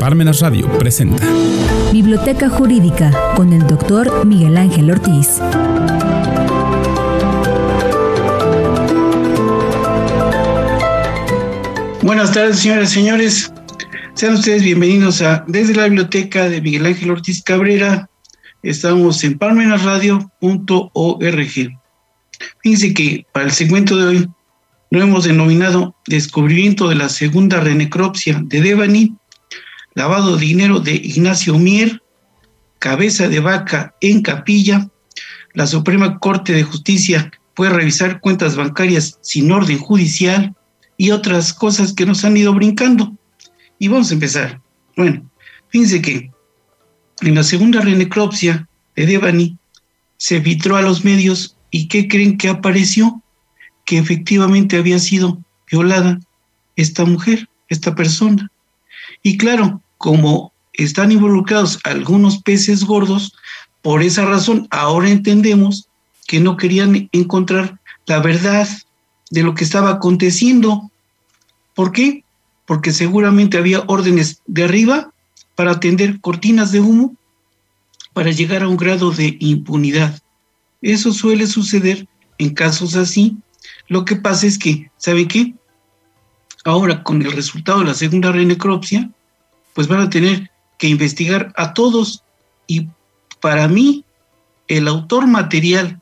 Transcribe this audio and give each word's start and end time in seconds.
Parmenas 0.00 0.40
Radio 0.40 0.66
presenta 0.78 1.22
Biblioteca 1.92 2.48
Jurídica 2.48 3.12
con 3.36 3.52
el 3.52 3.66
doctor 3.66 4.24
Miguel 4.24 4.56
Ángel 4.56 4.90
Ortiz. 4.90 5.38
Buenas 12.00 12.32
tardes, 12.32 12.60
señoras 12.60 12.92
y 12.92 12.94
señores. 12.94 13.52
Sean 14.14 14.34
ustedes 14.34 14.62
bienvenidos 14.62 15.20
a 15.20 15.44
Desde 15.46 15.74
la 15.74 15.84
Biblioteca 15.84 16.48
de 16.48 16.62
Miguel 16.62 16.86
Ángel 16.86 17.10
Ortiz 17.10 17.42
Cabrera. 17.42 18.08
Estamos 18.62 19.22
en 19.22 19.36
parmenasradio.org. 19.36 21.78
Fíjense 22.62 22.94
que 22.94 23.26
para 23.32 23.44
el 23.44 23.52
segmento 23.52 23.98
de 23.98 24.06
hoy 24.06 24.26
lo 24.90 25.02
hemos 25.02 25.24
denominado 25.24 25.94
Descubrimiento 26.06 26.88
de 26.88 26.94
la 26.94 27.10
Segunda 27.10 27.60
Renecropsia 27.60 28.40
de 28.42 28.62
Devani, 28.62 29.19
Lavado 30.00 30.38
Dinero 30.38 30.80
de 30.80 30.94
Ignacio 30.94 31.58
Mier, 31.58 32.02
Cabeza 32.78 33.28
de 33.28 33.38
Vaca 33.38 33.94
en 34.00 34.22
Capilla, 34.22 34.88
la 35.52 35.66
Suprema 35.66 36.18
Corte 36.18 36.54
de 36.54 36.62
Justicia 36.62 37.30
puede 37.52 37.72
revisar 37.72 38.18
cuentas 38.22 38.56
bancarias 38.56 39.18
sin 39.20 39.52
orden 39.52 39.76
judicial 39.76 40.56
y 40.96 41.10
otras 41.10 41.52
cosas 41.52 41.92
que 41.92 42.06
nos 42.06 42.24
han 42.24 42.34
ido 42.38 42.54
brincando. 42.54 43.14
Y 43.78 43.88
vamos 43.88 44.10
a 44.10 44.14
empezar. 44.14 44.62
Bueno, 44.96 45.30
fíjense 45.68 46.00
que 46.00 46.30
en 47.20 47.34
la 47.34 47.42
segunda 47.42 47.82
renecropsia 47.82 48.66
de 48.96 49.04
Devani 49.04 49.58
se 50.16 50.40
filtró 50.40 50.78
a 50.78 50.82
los 50.82 51.04
medios 51.04 51.58
y 51.70 51.88
¿qué 51.88 52.08
creen 52.08 52.38
que 52.38 52.48
apareció? 52.48 53.22
Que 53.84 53.98
efectivamente 53.98 54.78
había 54.78 54.98
sido 54.98 55.44
violada 55.70 56.18
esta 56.76 57.04
mujer, 57.04 57.50
esta 57.68 57.94
persona. 57.94 58.50
Y 59.22 59.36
claro, 59.36 59.82
como 60.00 60.54
están 60.72 61.12
involucrados 61.12 61.78
algunos 61.84 62.38
peces 62.38 62.84
gordos, 62.84 63.34
por 63.82 64.02
esa 64.02 64.24
razón 64.24 64.66
ahora 64.70 65.10
entendemos 65.10 65.88
que 66.26 66.40
no 66.40 66.56
querían 66.56 67.10
encontrar 67.12 67.78
la 68.06 68.18
verdad 68.20 68.66
de 69.30 69.42
lo 69.42 69.54
que 69.54 69.62
estaba 69.62 69.90
aconteciendo. 69.90 70.90
¿Por 71.74 71.92
qué? 71.92 72.24
Porque 72.64 72.92
seguramente 72.92 73.58
había 73.58 73.84
órdenes 73.88 74.40
de 74.46 74.64
arriba 74.64 75.12
para 75.54 75.72
atender 75.72 76.18
cortinas 76.22 76.72
de 76.72 76.80
humo 76.80 77.14
para 78.14 78.30
llegar 78.30 78.62
a 78.62 78.68
un 78.68 78.78
grado 78.78 79.10
de 79.10 79.36
impunidad. 79.38 80.18
Eso 80.80 81.12
suele 81.12 81.46
suceder 81.46 82.08
en 82.38 82.54
casos 82.54 82.96
así. 82.96 83.36
Lo 83.86 84.06
que 84.06 84.16
pasa 84.16 84.46
es 84.46 84.56
que, 84.56 84.90
¿sabe 84.96 85.28
qué? 85.28 85.52
Ahora, 86.64 87.02
con 87.02 87.20
el 87.20 87.32
resultado 87.32 87.80
de 87.80 87.84
la 87.84 87.94
segunda 87.94 88.32
renecropsia, 88.32 89.10
pues 89.74 89.88
van 89.88 90.00
a 90.00 90.10
tener 90.10 90.50
que 90.78 90.88
investigar 90.88 91.52
a 91.56 91.74
todos. 91.74 92.22
Y 92.66 92.88
para 93.40 93.68
mí, 93.68 94.04
el 94.68 94.88
autor 94.88 95.26
material, 95.26 96.00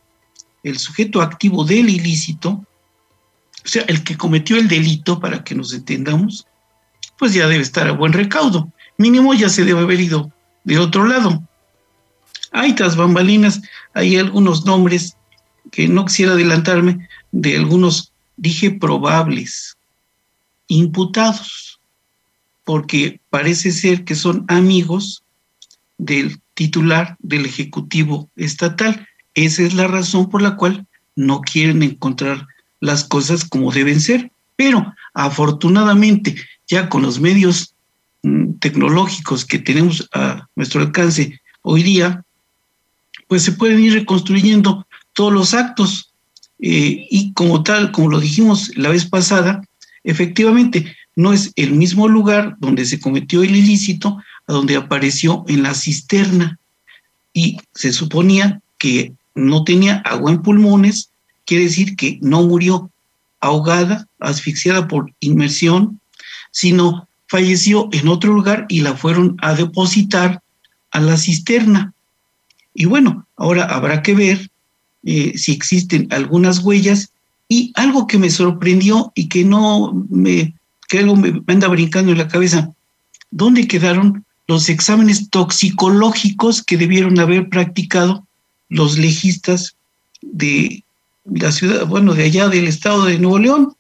el 0.62 0.78
sujeto 0.78 1.20
activo 1.20 1.64
del 1.64 1.88
ilícito, 1.88 2.50
o 2.50 3.68
sea, 3.68 3.82
el 3.82 4.04
que 4.04 4.16
cometió 4.16 4.56
el 4.56 4.68
delito, 4.68 5.20
para 5.20 5.44
que 5.44 5.54
nos 5.54 5.72
entendamos, 5.72 6.46
pues 7.18 7.34
ya 7.34 7.46
debe 7.48 7.62
estar 7.62 7.86
a 7.88 7.92
buen 7.92 8.12
recaudo. 8.12 8.70
Mínimo 8.96 9.34
ya 9.34 9.48
se 9.48 9.64
debe 9.64 9.80
haber 9.80 10.00
ido 10.00 10.30
de 10.64 10.78
otro 10.78 11.06
lado. 11.06 11.42
Hay 12.52 12.74
tras 12.74 12.96
bambalinas, 12.96 13.60
hay 13.94 14.16
algunos 14.16 14.64
nombres 14.64 15.16
que 15.70 15.88
no 15.88 16.06
quisiera 16.06 16.32
adelantarme, 16.32 17.08
de 17.30 17.56
algunos, 17.56 18.12
dije 18.36 18.70
probables, 18.70 19.76
imputados, 20.68 21.77
porque 22.68 23.18
parece 23.30 23.72
ser 23.72 24.04
que 24.04 24.14
son 24.14 24.44
amigos 24.46 25.22
del 25.96 26.38
titular 26.52 27.16
del 27.18 27.46
Ejecutivo 27.46 28.28
Estatal. 28.36 29.08
Esa 29.32 29.62
es 29.62 29.72
la 29.72 29.88
razón 29.88 30.28
por 30.28 30.42
la 30.42 30.54
cual 30.56 30.86
no 31.16 31.40
quieren 31.40 31.82
encontrar 31.82 32.46
las 32.80 33.04
cosas 33.04 33.46
como 33.46 33.72
deben 33.72 34.02
ser. 34.02 34.30
Pero 34.54 34.94
afortunadamente, 35.14 36.36
ya 36.66 36.90
con 36.90 37.00
los 37.00 37.18
medios 37.20 37.72
mm, 38.22 38.58
tecnológicos 38.60 39.46
que 39.46 39.58
tenemos 39.58 40.06
a 40.12 40.46
nuestro 40.54 40.82
alcance 40.82 41.40
hoy 41.62 41.82
día, 41.82 42.22
pues 43.28 43.44
se 43.44 43.52
pueden 43.52 43.80
ir 43.80 43.94
reconstruyendo 43.94 44.86
todos 45.14 45.32
los 45.32 45.54
actos. 45.54 46.12
Eh, 46.58 47.06
y 47.10 47.32
como 47.32 47.62
tal, 47.62 47.92
como 47.92 48.10
lo 48.10 48.20
dijimos 48.20 48.76
la 48.76 48.90
vez 48.90 49.06
pasada, 49.06 49.62
efectivamente 50.04 50.97
no 51.18 51.32
es 51.32 51.52
el 51.56 51.72
mismo 51.72 52.06
lugar 52.06 52.56
donde 52.60 52.84
se 52.84 53.00
cometió 53.00 53.42
el 53.42 53.56
ilícito 53.56 54.18
a 54.46 54.52
donde 54.52 54.76
apareció 54.76 55.44
en 55.48 55.64
la 55.64 55.74
cisterna. 55.74 56.60
Y 57.34 57.58
se 57.74 57.92
suponía 57.92 58.60
que 58.78 59.12
no 59.34 59.64
tenía 59.64 59.96
agua 60.04 60.30
en 60.30 60.42
pulmones, 60.42 61.10
quiere 61.44 61.64
decir 61.64 61.96
que 61.96 62.20
no 62.22 62.44
murió 62.44 62.88
ahogada, 63.40 64.06
asfixiada 64.20 64.86
por 64.86 65.12
inmersión, 65.18 65.98
sino 66.52 67.08
falleció 67.26 67.88
en 67.90 68.06
otro 68.06 68.32
lugar 68.32 68.66
y 68.68 68.82
la 68.82 68.94
fueron 68.94 69.36
a 69.42 69.54
depositar 69.54 70.40
a 70.92 71.00
la 71.00 71.16
cisterna. 71.16 71.94
Y 72.74 72.84
bueno, 72.84 73.26
ahora 73.36 73.64
habrá 73.64 74.04
que 74.04 74.14
ver 74.14 74.50
eh, 75.02 75.36
si 75.36 75.50
existen 75.50 76.06
algunas 76.12 76.60
huellas 76.60 77.10
y 77.48 77.72
algo 77.74 78.06
que 78.06 78.18
me 78.18 78.30
sorprendió 78.30 79.10
y 79.16 79.28
que 79.28 79.44
no 79.44 80.06
me, 80.10 80.54
que 80.88 80.98
algo 80.98 81.16
me 81.16 81.42
anda 81.46 81.68
brincando 81.68 82.12
en 82.12 82.18
la 82.18 82.28
cabeza, 82.28 82.72
¿dónde 83.30 83.68
quedaron 83.68 84.24
los 84.46 84.68
exámenes 84.68 85.28
toxicológicos 85.30 86.62
que 86.62 86.76
debieron 86.76 87.18
haber 87.20 87.48
practicado 87.48 88.26
los 88.70 88.98
legistas 88.98 89.76
de 90.22 90.82
la 91.24 91.52
ciudad, 91.52 91.86
bueno, 91.86 92.14
de 92.14 92.24
allá 92.24 92.48
del 92.48 92.66
estado 92.66 93.04
de 93.04 93.18
Nuevo 93.18 93.38
León? 93.38 93.76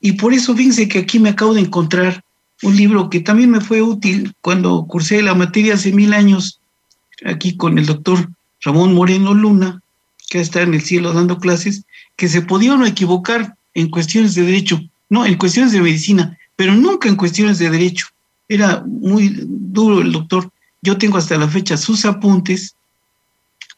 Y 0.00 0.12
por 0.12 0.32
eso 0.32 0.54
fíjense 0.54 0.88
que 0.88 1.00
aquí 1.00 1.18
me 1.18 1.30
acabo 1.30 1.54
de 1.54 1.62
encontrar 1.62 2.22
un 2.62 2.76
libro 2.76 3.10
que 3.10 3.20
también 3.20 3.50
me 3.50 3.60
fue 3.60 3.82
útil 3.82 4.34
cuando 4.40 4.86
cursé 4.86 5.22
la 5.22 5.34
materia 5.34 5.74
hace 5.74 5.92
mil 5.92 6.14
años 6.14 6.60
aquí 7.24 7.56
con 7.56 7.78
el 7.78 7.86
doctor 7.86 8.30
Ramón 8.62 8.94
Moreno 8.94 9.34
Luna, 9.34 9.82
que 10.28 10.40
está 10.40 10.62
en 10.62 10.74
el 10.74 10.82
cielo 10.82 11.12
dando 11.12 11.38
clases, 11.38 11.84
que 12.16 12.28
se 12.28 12.42
podía 12.42 12.76
equivocar 12.86 13.56
en 13.74 13.90
cuestiones 13.90 14.34
de 14.34 14.42
derecho, 14.42 14.80
no, 15.08 15.24
en 15.24 15.36
cuestiones 15.36 15.72
de 15.72 15.80
medicina, 15.80 16.38
pero 16.56 16.74
nunca 16.74 17.08
en 17.08 17.16
cuestiones 17.16 17.58
de 17.58 17.70
derecho. 17.70 18.06
Era 18.48 18.82
muy 18.86 19.32
duro 19.44 20.00
el 20.00 20.12
doctor. 20.12 20.50
Yo 20.82 20.98
tengo 20.98 21.18
hasta 21.18 21.36
la 21.36 21.48
fecha 21.48 21.76
sus 21.76 22.04
apuntes. 22.04 22.74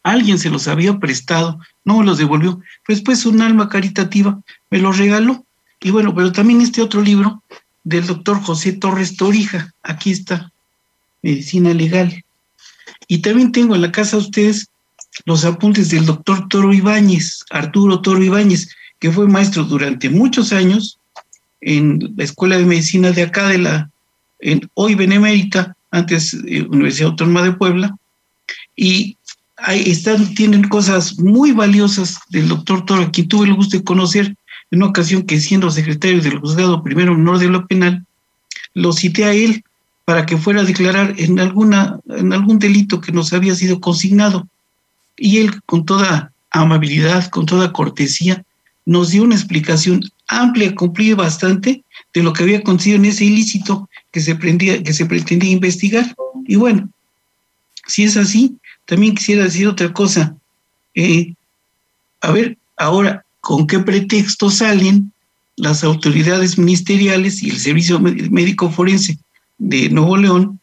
Alguien 0.02 0.38
se 0.38 0.50
los 0.50 0.68
había 0.68 0.98
prestado, 0.98 1.58
no 1.84 1.98
me 1.98 2.06
los 2.06 2.18
devolvió. 2.18 2.60
Pues 2.86 3.02
pues 3.02 3.26
un 3.26 3.42
alma 3.42 3.68
caritativa 3.68 4.40
me 4.70 4.78
los 4.78 4.98
regaló. 4.98 5.44
Y 5.80 5.90
bueno, 5.90 6.14
pero 6.14 6.32
también 6.32 6.60
este 6.60 6.82
otro 6.82 7.02
libro 7.02 7.42
del 7.84 8.06
doctor 8.06 8.40
José 8.42 8.72
Torres 8.72 9.16
Torija, 9.16 9.72
aquí 9.82 10.10
está, 10.10 10.52
Medicina 11.22 11.72
Legal. 11.72 12.24
Y 13.06 13.18
también 13.18 13.52
tengo 13.52 13.74
en 13.74 13.82
la 13.82 13.92
casa 13.92 14.16
de 14.16 14.24
ustedes 14.24 14.68
los 15.24 15.44
apuntes 15.44 15.90
del 15.90 16.06
doctor 16.06 16.48
Toro 16.48 16.72
Ibáñez, 16.72 17.44
Arturo 17.50 18.00
Toro 18.00 18.22
Ibáñez, 18.22 18.68
que 18.98 19.10
fue 19.10 19.26
maestro 19.26 19.64
durante 19.64 20.10
muchos 20.10 20.52
años 20.52 20.97
en 21.60 22.14
la 22.16 22.24
Escuela 22.24 22.58
de 22.58 22.64
Medicina 22.64 23.10
de 23.12 23.22
acá, 23.22 23.48
de 23.48 23.58
la, 23.58 23.90
en, 24.40 24.68
hoy 24.74 24.94
Benemérita, 24.94 25.76
antes 25.90 26.34
eh, 26.46 26.62
Universidad 26.62 27.10
Autónoma 27.10 27.42
de 27.42 27.52
Puebla, 27.52 27.96
y 28.76 29.16
ahí 29.56 29.90
están, 29.90 30.34
tienen 30.34 30.68
cosas 30.68 31.18
muy 31.18 31.52
valiosas 31.52 32.20
del 32.30 32.48
doctor 32.48 32.84
Toro, 32.84 33.02
a 33.02 33.10
quien 33.10 33.28
tuve 33.28 33.46
el 33.46 33.54
gusto 33.54 33.76
de 33.76 33.84
conocer 33.84 34.36
en 34.70 34.82
una 34.82 34.86
ocasión 34.86 35.22
que 35.22 35.40
siendo 35.40 35.70
secretario 35.70 36.20
del 36.20 36.38
juzgado 36.38 36.82
primero 36.82 37.14
menor 37.14 37.38
de 37.38 37.48
lo 37.48 37.66
penal, 37.66 38.04
lo 38.74 38.92
cité 38.92 39.24
a 39.24 39.32
él 39.32 39.64
para 40.04 40.24
que 40.24 40.36
fuera 40.36 40.60
a 40.60 40.64
declarar 40.64 41.14
en, 41.18 41.38
alguna, 41.40 42.00
en 42.08 42.32
algún 42.32 42.58
delito 42.58 43.00
que 43.00 43.12
nos 43.12 43.32
había 43.32 43.54
sido 43.54 43.80
consignado. 43.80 44.48
Y 45.16 45.38
él, 45.38 45.60
con 45.66 45.84
toda 45.84 46.32
amabilidad, 46.50 47.28
con 47.28 47.44
toda 47.44 47.72
cortesía, 47.72 48.44
nos 48.88 49.10
dio 49.10 49.22
una 49.22 49.34
explicación 49.34 50.00
amplia, 50.28 50.74
cumplida 50.74 51.14
bastante 51.14 51.84
de 52.14 52.22
lo 52.22 52.32
que 52.32 52.42
había 52.42 52.58
acontecido 52.58 52.96
en 52.96 53.04
ese 53.04 53.26
ilícito 53.26 53.86
que 54.10 54.22
se, 54.22 54.34
prendía, 54.34 54.82
que 54.82 54.94
se 54.94 55.04
pretendía 55.04 55.50
investigar. 55.50 56.16
Y 56.46 56.56
bueno, 56.56 56.88
si 57.86 58.04
es 58.04 58.16
así, 58.16 58.56
también 58.86 59.14
quisiera 59.14 59.44
decir 59.44 59.68
otra 59.68 59.92
cosa. 59.92 60.34
Eh, 60.94 61.34
a 62.22 62.32
ver, 62.32 62.56
ahora, 62.78 63.26
¿con 63.42 63.66
qué 63.66 63.78
pretexto 63.78 64.48
salen 64.48 65.12
las 65.56 65.84
autoridades 65.84 66.56
ministeriales 66.56 67.42
y 67.42 67.50
el 67.50 67.58
Servicio 67.58 68.00
Médico 68.00 68.70
Forense 68.70 69.18
de 69.58 69.90
Nuevo 69.90 70.16
León 70.16 70.60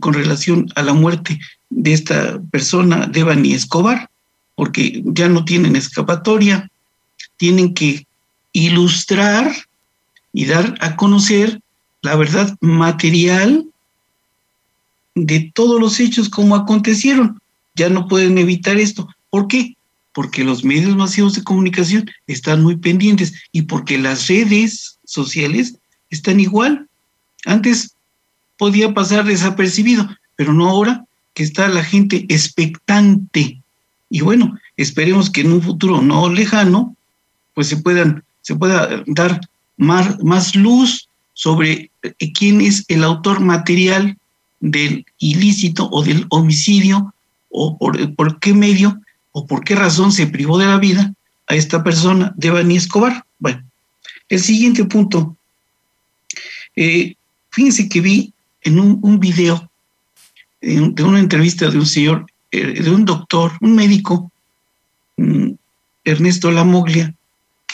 con 0.00 0.14
relación 0.14 0.66
a 0.76 0.82
la 0.82 0.94
muerte 0.94 1.38
de 1.68 1.92
esta 1.92 2.40
persona, 2.50 3.06
Devani 3.06 3.52
Escobar, 3.52 4.08
porque 4.54 5.02
ya 5.04 5.28
no 5.28 5.44
tienen 5.44 5.76
escapatoria, 5.76 6.70
tienen 7.44 7.74
que 7.74 8.06
ilustrar 8.54 9.54
y 10.32 10.46
dar 10.46 10.74
a 10.80 10.96
conocer 10.96 11.60
la 12.00 12.16
verdad 12.16 12.56
material 12.62 13.66
de 15.14 15.52
todos 15.54 15.78
los 15.78 16.00
hechos 16.00 16.30
como 16.30 16.56
acontecieron. 16.56 17.38
Ya 17.74 17.90
no 17.90 18.08
pueden 18.08 18.38
evitar 18.38 18.78
esto. 18.78 19.06
¿Por 19.28 19.46
qué? 19.46 19.76
Porque 20.14 20.42
los 20.42 20.64
medios 20.64 20.96
masivos 20.96 21.34
de 21.34 21.44
comunicación 21.44 22.10
están 22.26 22.62
muy 22.62 22.76
pendientes 22.76 23.34
y 23.52 23.60
porque 23.60 23.98
las 23.98 24.26
redes 24.28 24.98
sociales 25.04 25.76
están 26.08 26.40
igual. 26.40 26.88
Antes 27.44 27.94
podía 28.56 28.94
pasar 28.94 29.26
desapercibido, 29.26 30.08
pero 30.34 30.54
no 30.54 30.66
ahora 30.66 31.04
que 31.34 31.42
está 31.42 31.68
la 31.68 31.84
gente 31.84 32.24
expectante. 32.30 33.60
Y 34.08 34.22
bueno, 34.22 34.58
esperemos 34.78 35.28
que 35.28 35.42
en 35.42 35.52
un 35.52 35.60
futuro 35.60 36.00
no 36.00 36.30
lejano, 36.30 36.96
pues 37.54 37.68
se 37.68 37.76
puedan, 37.78 38.24
se 38.42 38.54
pueda 38.54 39.02
dar 39.06 39.40
más, 39.76 40.22
más 40.22 40.54
luz 40.54 41.08
sobre 41.32 41.90
eh, 42.02 42.32
quién 42.32 42.60
es 42.60 42.84
el 42.88 43.04
autor 43.04 43.40
material 43.40 44.16
del 44.60 45.04
ilícito 45.18 45.88
o 45.90 46.02
del 46.02 46.26
homicidio 46.30 47.14
o 47.50 47.78
por, 47.78 48.14
por, 48.14 48.38
qué 48.40 48.54
medio 48.54 49.00
o 49.32 49.46
por 49.46 49.64
qué 49.64 49.74
razón 49.74 50.12
se 50.12 50.26
privó 50.26 50.58
de 50.58 50.66
la 50.66 50.78
vida 50.78 51.12
a 51.46 51.54
esta 51.54 51.82
persona, 51.82 52.32
Devani 52.36 52.76
Escobar. 52.76 53.24
Bueno, 53.38 53.62
el 54.28 54.40
siguiente 54.40 54.84
punto. 54.84 55.36
Eh, 56.76 57.14
fíjense 57.50 57.88
que 57.88 58.00
vi 58.00 58.32
en 58.62 58.80
un, 58.80 58.98
un 59.02 59.20
video 59.20 59.70
de 60.60 61.02
una 61.02 61.20
entrevista 61.20 61.70
de 61.70 61.78
un 61.78 61.86
señor, 61.86 62.26
eh, 62.50 62.82
de 62.82 62.90
un 62.90 63.04
doctor, 63.04 63.52
un 63.60 63.74
médico, 63.74 64.32
mm, 65.16 65.50
Ernesto 66.04 66.50
Lamoglia, 66.50 67.14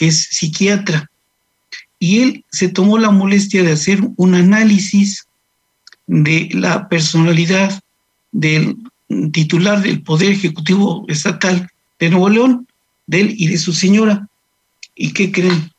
que 0.01 0.07
es 0.07 0.29
psiquiatra, 0.31 1.11
y 1.99 2.21
él 2.21 2.45
se 2.49 2.69
tomó 2.69 2.97
la 2.97 3.11
molestia 3.11 3.61
de 3.61 3.73
hacer 3.73 4.01
un 4.17 4.33
análisis 4.33 5.27
de 6.07 6.49
la 6.53 6.89
personalidad 6.89 7.79
del 8.31 8.77
titular 9.31 9.79
del 9.83 10.01
Poder 10.01 10.31
Ejecutivo 10.31 11.05
Estatal 11.07 11.69
de 11.99 12.09
Nuevo 12.09 12.29
León, 12.29 12.67
de 13.05 13.21
él 13.21 13.35
y 13.37 13.45
de 13.45 13.59
su 13.59 13.73
señora. 13.73 14.27
¿Y 14.95 15.13
qué 15.13 15.31
creen? 15.31 15.71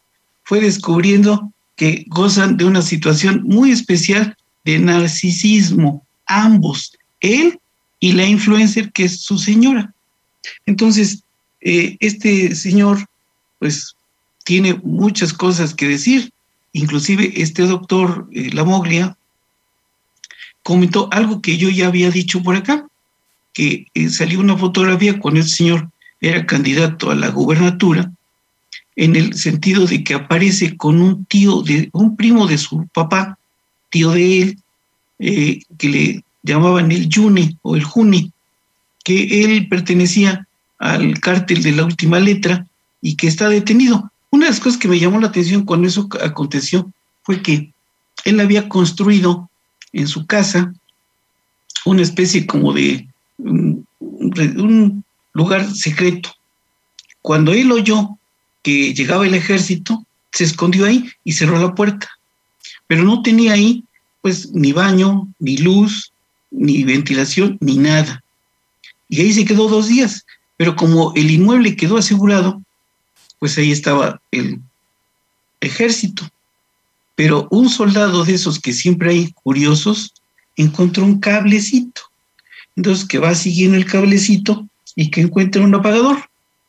Fue 0.45 0.61
descubriendo 0.61 1.53
que 1.75 2.05
gozan 2.07 2.57
de 2.57 2.65
una 2.65 2.83
situación 2.83 3.43
muy 3.43 3.73
especial 3.73 4.37
de 4.65 4.79
narcisismo, 4.79 6.07
ambos, 6.27 6.97
él 7.19 7.59
y 7.99 8.13
la 8.13 8.25
influencer 8.25 8.93
que 8.93 9.03
es 9.03 9.23
su 9.23 9.37
señora. 9.37 9.93
Entonces, 10.65 11.25
eh, 11.61 11.97
este 11.99 12.55
señor, 12.55 13.05
pues 13.59 13.97
tiene 14.45 14.75
muchas 14.83 15.33
cosas 15.33 15.75
que 15.75 15.89
decir. 15.89 16.33
Inclusive 16.73 17.33
este 17.37 17.63
doctor 17.63 18.29
eh, 18.33 18.51
Lamoglia 18.53 19.17
comentó 20.63 21.09
algo 21.13 21.43
que 21.43 21.57
yo 21.57 21.69
ya 21.69 21.89
había 21.89 22.11
dicho 22.11 22.43
por 22.43 22.57
acá, 22.57 22.87
que 23.53 23.87
eh, 23.95 24.09
salió 24.09 24.41
una 24.41 24.57
fotografía 24.57 25.19
cuando 25.19 25.41
el 25.41 25.49
señor 25.49 25.91
era 26.21 26.47
candidato 26.47 27.11
a 27.11 27.15
la 27.15 27.29
gubernatura, 27.29 28.11
en 28.95 29.17
el 29.17 29.35
sentido 29.35 29.87
de 29.87 30.05
que 30.05 30.15
aparece 30.15 30.77
con 30.77 31.01
un 31.01 31.25
tío, 31.25 31.63
de 31.63 31.91
un 31.93 32.17
primo 32.17 32.47
de 32.47 32.59
su 32.59 32.87
papá, 32.89 33.39
tío 33.91 34.11
de 34.13 34.43
él, 34.43 34.59
eh, 35.19 35.61
que 35.79 35.89
le 35.89 36.25
llamaban 36.43 36.93
el 36.93 37.09
Juni 37.13 37.59
o 37.63 37.77
el 37.77 37.85
Juni, 37.85 38.33
que 39.05 39.45
él 39.45 39.69
pertenecía 39.69 40.47
al 40.79 41.19
cártel 41.21 41.63
de 41.63 41.73
la 41.73 41.85
última 41.85 42.21
letra 42.21 42.67
y 43.01 43.17
que 43.17 43.27
está 43.27 43.49
detenido. 43.49 44.12
Una 44.33 44.47
de 44.47 44.51
las 44.51 44.61
cosas 44.61 44.81
que 44.81 44.89
me 44.89 44.99
llamó 44.99 45.21
la 45.21 45.29
atención 45.29 45.65
cuando 45.65 45.87
eso 45.87 46.09
aconteció 46.23 46.91
fue 47.23 47.43
que 47.43 47.71
él 48.25 48.41
había 48.41 48.69
construido 48.69 49.51
en 49.93 50.09
su 50.09 50.27
casa 50.27 50.73
una 51.85 52.03
especie 52.03 52.47
como 52.47 52.73
de 52.73 53.07
un, 53.37 53.87
un 53.99 55.05
lugar 55.35 55.71
secreto. 55.75 56.35
Cuando 57.21 57.53
él 57.53 57.71
oyó 57.71 58.19
que 58.63 58.95
llegaba 58.95 59.27
el 59.27 59.35
ejército, 59.35 60.05
se 60.33 60.45
escondió 60.45 60.87
ahí 60.87 61.11
y 61.25 61.33
cerró 61.33 61.61
la 61.61 61.75
puerta. 61.75 62.09
Pero 62.87 63.05
no 63.05 63.21
tenía 63.23 63.53
ahí 63.53 63.85
pues 64.23 64.51
ni 64.53 64.73
baño, 64.73 65.29
ni 65.41 65.59
luz, 65.59 66.11
ni 66.51 66.85
ventilación, 66.85 67.59
ni 67.61 67.77
nada. 67.77 68.25
Y 69.11 69.21
ahí 69.21 69.33
se 69.35 69.45
quedó 69.45 69.69
dos 69.69 69.89
días. 69.89 70.25
Pero 70.57 70.75
como 70.75 71.13
el 71.17 71.31
inmueble 71.31 71.77
quedó 71.77 71.99
asegurado, 71.99 72.63
pues 73.43 73.59
ahí 73.59 73.73
estaba 73.73 74.23
el 74.31 74.61
ejército. 75.61 76.31
Pero 77.17 77.49
un 77.51 77.69
soldado 77.69 78.25
de 78.25 78.35
esos 78.35 78.61
que 78.61 78.73
siempre 78.73 79.11
hay 79.11 79.33
curiosos 79.33 80.15
encontró 80.55 81.05
un 81.05 81.19
cablecito. 81.19 82.03
Entonces 82.77 83.05
que 83.05 83.19
va 83.19 83.35
siguiendo 83.35 83.77
el 83.77 83.85
cablecito 83.85 84.65
y 84.95 85.11
que 85.11 85.23
encuentra 85.23 85.65
un 85.65 85.75
apagador, 85.75 86.19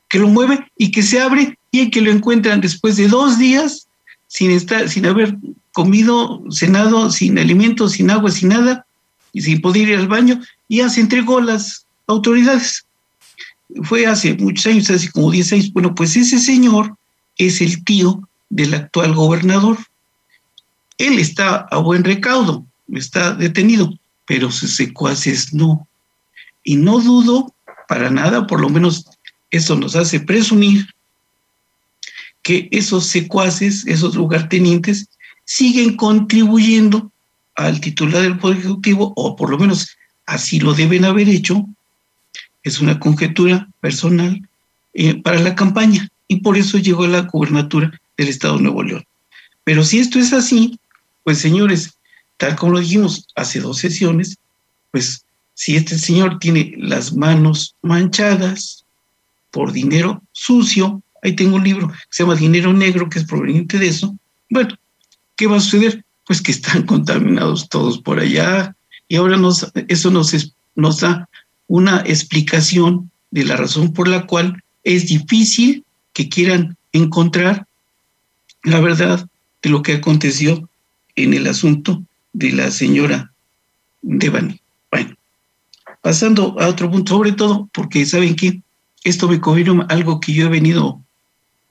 que 0.09 0.17
lo 0.17 0.29
mueve 0.29 0.67
y 0.75 0.89
que 0.89 1.03
se 1.03 1.21
abre 1.21 1.59
y 1.69 1.91
que 1.91 2.01
lo 2.01 2.09
encuentran 2.09 2.59
después 2.59 2.97
de 2.97 3.07
dos 3.07 3.37
días 3.37 3.87
sin 4.25 4.49
estar, 4.49 4.89
sin 4.89 5.05
haber 5.05 5.37
comido, 5.73 6.41
cenado, 6.49 7.11
sin 7.11 7.37
alimentos, 7.37 7.91
sin 7.91 8.09
agua, 8.09 8.31
sin 8.31 8.49
nada, 8.49 8.87
y 9.31 9.43
sin 9.43 9.61
poder 9.61 9.89
ir 9.89 9.99
al 9.99 10.07
baño, 10.07 10.41
y 10.67 10.77
ya 10.77 10.89
se 10.89 11.01
entregó 11.01 11.37
a 11.37 11.43
las 11.43 11.85
autoridades 12.07 12.83
fue 13.81 14.05
hace 14.05 14.35
muchos 14.35 14.67
años, 14.67 14.89
hace 14.89 15.11
como 15.11 15.31
10 15.31 15.53
años. 15.53 15.73
Bueno, 15.73 15.95
pues 15.95 16.15
ese 16.15 16.39
señor 16.39 16.95
es 17.37 17.61
el 17.61 17.83
tío 17.83 18.27
del 18.49 18.73
actual 18.73 19.13
gobernador. 19.13 19.77
Él 20.97 21.19
está 21.19 21.67
a 21.71 21.77
buen 21.77 22.03
recaudo, 22.03 22.65
está 22.93 23.33
detenido, 23.33 23.97
pero 24.25 24.51
sus 24.51 24.75
secuaces 24.75 25.53
no. 25.53 25.87
Y 26.63 26.75
no 26.75 26.99
dudo 26.99 27.53
para 27.87 28.09
nada, 28.09 28.47
por 28.47 28.61
lo 28.61 28.69
menos 28.69 29.05
eso 29.49 29.75
nos 29.75 29.95
hace 29.95 30.19
presumir 30.19 30.87
que 32.41 32.67
esos 32.71 33.07
secuaces, 33.07 33.85
esos 33.87 34.15
lugartenientes, 34.15 35.07
siguen 35.45 35.95
contribuyendo 35.95 37.11
al 37.55 37.79
titular 37.79 38.21
del 38.21 38.37
Poder 38.37 38.59
Ejecutivo, 38.59 39.13
o 39.15 39.35
por 39.35 39.49
lo 39.49 39.57
menos 39.57 39.95
así 40.25 40.59
lo 40.59 40.73
deben 40.73 41.05
haber 41.05 41.29
hecho, 41.29 41.67
es 42.63 42.79
una 42.79 42.99
conjetura 42.99 43.67
personal 43.81 44.41
eh, 44.93 45.21
para 45.21 45.39
la 45.39 45.55
campaña 45.55 46.09
y 46.27 46.37
por 46.37 46.57
eso 46.57 46.77
llegó 46.77 47.03
a 47.03 47.09
la 47.09 47.21
gubernatura 47.21 47.99
del 48.17 48.29
Estado 48.29 48.57
de 48.57 48.63
Nuevo 48.63 48.83
León. 48.83 49.05
Pero 49.63 49.83
si 49.83 49.99
esto 49.99 50.19
es 50.19 50.33
así, 50.33 50.79
pues 51.23 51.37
señores, 51.37 51.97
tal 52.37 52.55
como 52.55 52.73
lo 52.73 52.79
dijimos 52.79 53.27
hace 53.35 53.59
dos 53.59 53.77
sesiones, 53.77 54.37
pues 54.91 55.25
si 55.53 55.75
este 55.75 55.97
señor 55.97 56.39
tiene 56.39 56.73
las 56.77 57.13
manos 57.13 57.75
manchadas 57.81 58.83
por 59.51 59.71
dinero 59.71 60.21
sucio, 60.31 61.01
ahí 61.21 61.35
tengo 61.35 61.57
un 61.57 61.63
libro 61.63 61.89
que 61.89 61.95
se 62.09 62.23
llama 62.23 62.35
Dinero 62.35 62.73
Negro, 62.73 63.09
que 63.09 63.19
es 63.19 63.25
proveniente 63.25 63.77
de 63.77 63.87
eso, 63.87 64.15
bueno, 64.49 64.75
¿qué 65.35 65.47
va 65.47 65.57
a 65.57 65.59
suceder? 65.59 66.03
Pues 66.25 66.41
que 66.41 66.51
están 66.51 66.83
contaminados 66.85 67.69
todos 67.69 67.99
por 67.99 68.19
allá 68.19 68.75
y 69.07 69.15
ahora 69.15 69.37
nos, 69.37 69.71
eso 69.87 70.09
nos, 70.11 70.53
nos 70.75 70.99
da 70.99 71.29
una 71.67 72.01
explicación 72.05 73.11
de 73.31 73.45
la 73.45 73.55
razón 73.55 73.93
por 73.93 74.07
la 74.07 74.25
cual 74.27 74.63
es 74.83 75.07
difícil 75.07 75.83
que 76.13 76.29
quieran 76.29 76.77
encontrar 76.91 77.65
la 78.63 78.79
verdad 78.79 79.27
de 79.61 79.69
lo 79.69 79.81
que 79.81 79.93
aconteció 79.93 80.69
en 81.15 81.33
el 81.33 81.47
asunto 81.47 82.03
de 82.33 82.51
la 82.51 82.71
señora 82.71 83.31
Devani. 84.01 84.59
Bueno, 84.91 85.15
pasando 86.01 86.59
a 86.59 86.67
otro 86.67 86.91
punto, 86.91 87.13
sobre 87.13 87.31
todo 87.31 87.69
porque 87.73 88.05
saben 88.05 88.35
que 88.35 88.61
esto 89.03 89.27
me 89.27 89.39
confirma 89.39 89.85
algo 89.89 90.19
que 90.19 90.33
yo 90.33 90.45
he 90.45 90.49
venido 90.49 91.01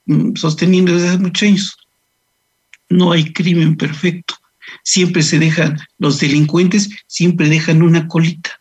mm, 0.06 0.34
sosteniendo 0.36 0.92
desde 0.92 1.08
hace 1.08 1.18
muchos 1.18 1.48
años. 1.48 1.76
No 2.88 3.12
hay 3.12 3.32
crimen 3.32 3.76
perfecto. 3.76 4.34
Siempre 4.82 5.22
se 5.22 5.38
dejan, 5.38 5.78
los 5.98 6.18
delincuentes 6.18 6.90
siempre 7.06 7.48
dejan 7.48 7.82
una 7.82 8.08
colita 8.08 8.58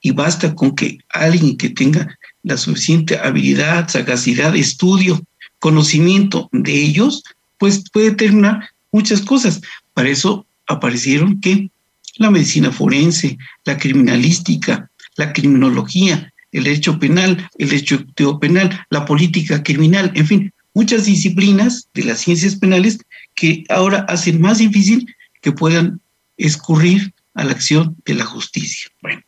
y 0.00 0.12
basta 0.12 0.54
con 0.54 0.74
que 0.74 0.98
alguien 1.08 1.56
que 1.56 1.70
tenga 1.70 2.18
la 2.42 2.56
suficiente 2.56 3.18
habilidad, 3.18 3.88
sagacidad, 3.88 4.56
estudio, 4.56 5.22
conocimiento 5.58 6.48
de 6.52 6.72
ellos, 6.72 7.22
pues 7.58 7.84
puede 7.90 8.10
determinar 8.10 8.70
muchas 8.92 9.20
cosas. 9.20 9.60
Para 9.94 10.08
eso 10.08 10.46
aparecieron 10.66 11.40
que 11.40 11.70
la 12.16 12.30
medicina 12.30 12.72
forense, 12.72 13.38
la 13.64 13.76
criminalística, 13.76 14.90
la 15.16 15.32
criminología, 15.32 16.32
el 16.52 16.64
derecho 16.64 16.98
penal, 16.98 17.48
el 17.58 17.68
derecho 17.68 18.04
penal, 18.40 18.86
la 18.90 19.04
política 19.04 19.62
criminal, 19.62 20.10
en 20.14 20.26
fin, 20.26 20.52
muchas 20.74 21.04
disciplinas 21.04 21.88
de 21.94 22.04
las 22.04 22.20
ciencias 22.20 22.56
penales 22.56 22.98
que 23.34 23.64
ahora 23.68 24.00
hacen 24.08 24.40
más 24.40 24.58
difícil 24.58 25.14
que 25.40 25.52
puedan 25.52 26.00
escurrir 26.36 27.12
a 27.34 27.44
la 27.44 27.52
acción 27.52 27.96
de 28.04 28.14
la 28.14 28.24
justicia. 28.24 28.88
Bueno, 29.02 29.22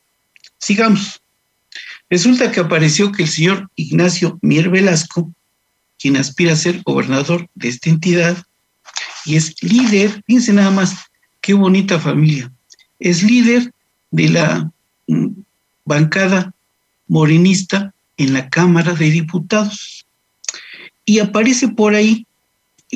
Sigamos. 0.62 1.20
Resulta 2.08 2.52
que 2.52 2.60
apareció 2.60 3.10
que 3.10 3.24
el 3.24 3.28
señor 3.28 3.68
Ignacio 3.74 4.38
Mier 4.42 4.70
Velasco, 4.70 5.32
quien 5.98 6.16
aspira 6.16 6.52
a 6.52 6.56
ser 6.56 6.82
gobernador 6.84 7.48
de 7.56 7.68
esta 7.68 7.90
entidad, 7.90 8.44
y 9.24 9.34
es 9.34 9.60
líder, 9.60 10.22
fíjense 10.24 10.52
nada 10.52 10.70
más, 10.70 10.94
qué 11.40 11.54
bonita 11.54 11.98
familia, 11.98 12.52
es 13.00 13.24
líder 13.24 13.72
de 14.12 14.28
la 14.28 14.70
mm, 15.08 15.30
bancada 15.84 16.54
morenista 17.08 17.92
en 18.16 18.32
la 18.32 18.48
Cámara 18.48 18.94
de 18.94 19.10
Diputados. 19.10 20.06
Y 21.04 21.18
aparece 21.18 21.68
por 21.68 21.96
ahí 21.96 22.24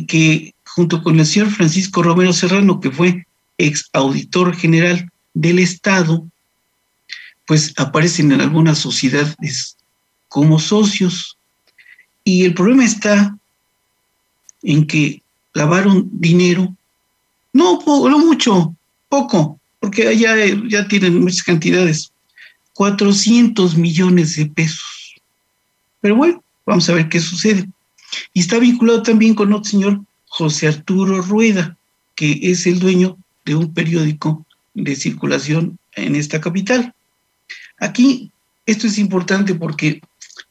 que 0.07 0.55
junto 0.65 1.03
con 1.03 1.19
el 1.19 1.27
señor 1.27 1.51
Francisco 1.51 2.01
Romero 2.01 2.33
Serrano, 2.33 2.79
que 2.79 2.93
fue 2.93 3.27
ex 3.59 3.89
auditor 3.93 4.55
general 4.55 5.11
del 5.35 5.59
Estado, 5.59 6.25
pues 7.47 7.73
aparecen 7.77 8.33
en 8.33 8.41
algunas 8.41 8.79
sociedades 8.79 9.77
como 10.29 10.59
socios. 10.59 11.37
Y 12.25 12.45
el 12.45 12.55
problema 12.55 12.85
está 12.85 13.37
en 14.63 14.87
que 14.87 15.23
lavaron 15.55 16.09
dinero, 16.13 16.75
no, 17.53 17.81
no 17.87 18.19
mucho, 18.19 18.75
poco, 19.09 19.59
porque 19.81 20.09
allá 20.09 20.35
ya 20.69 20.89
tienen 20.89 21.23
muchas 21.23 21.45
cantidades, 21.45 22.13
400 22.75 23.77
millones 23.77 24.37
de 24.37 24.47
pesos. 24.47 25.15
Pero 26.01 26.17
bueno, 26.17 26.43
vamos 26.67 26.89
a 26.91 26.95
ver 26.95 27.09
qué 27.09 27.21
sucede. 27.21 27.67
Y 28.35 28.41
está 28.41 28.59
vinculado 28.59 29.03
también 29.03 29.35
con 29.35 29.53
otro 29.53 29.71
señor, 29.71 30.01
José 30.27 30.69
Arturo 30.69 31.23
Rueda, 31.23 31.77
que 32.15 32.39
es 32.43 32.67
el 32.67 32.79
dueño 32.79 33.17
de 33.45 33.55
un 33.55 33.73
periódico 33.73 34.45
de 34.75 34.97
circulación 34.97 35.79
en 35.93 36.17
esta 36.17 36.41
capital. 36.41 36.95
Aquí 37.79 38.31
esto 38.65 38.87
es 38.87 38.99
importante 38.99 39.55
porque 39.55 40.01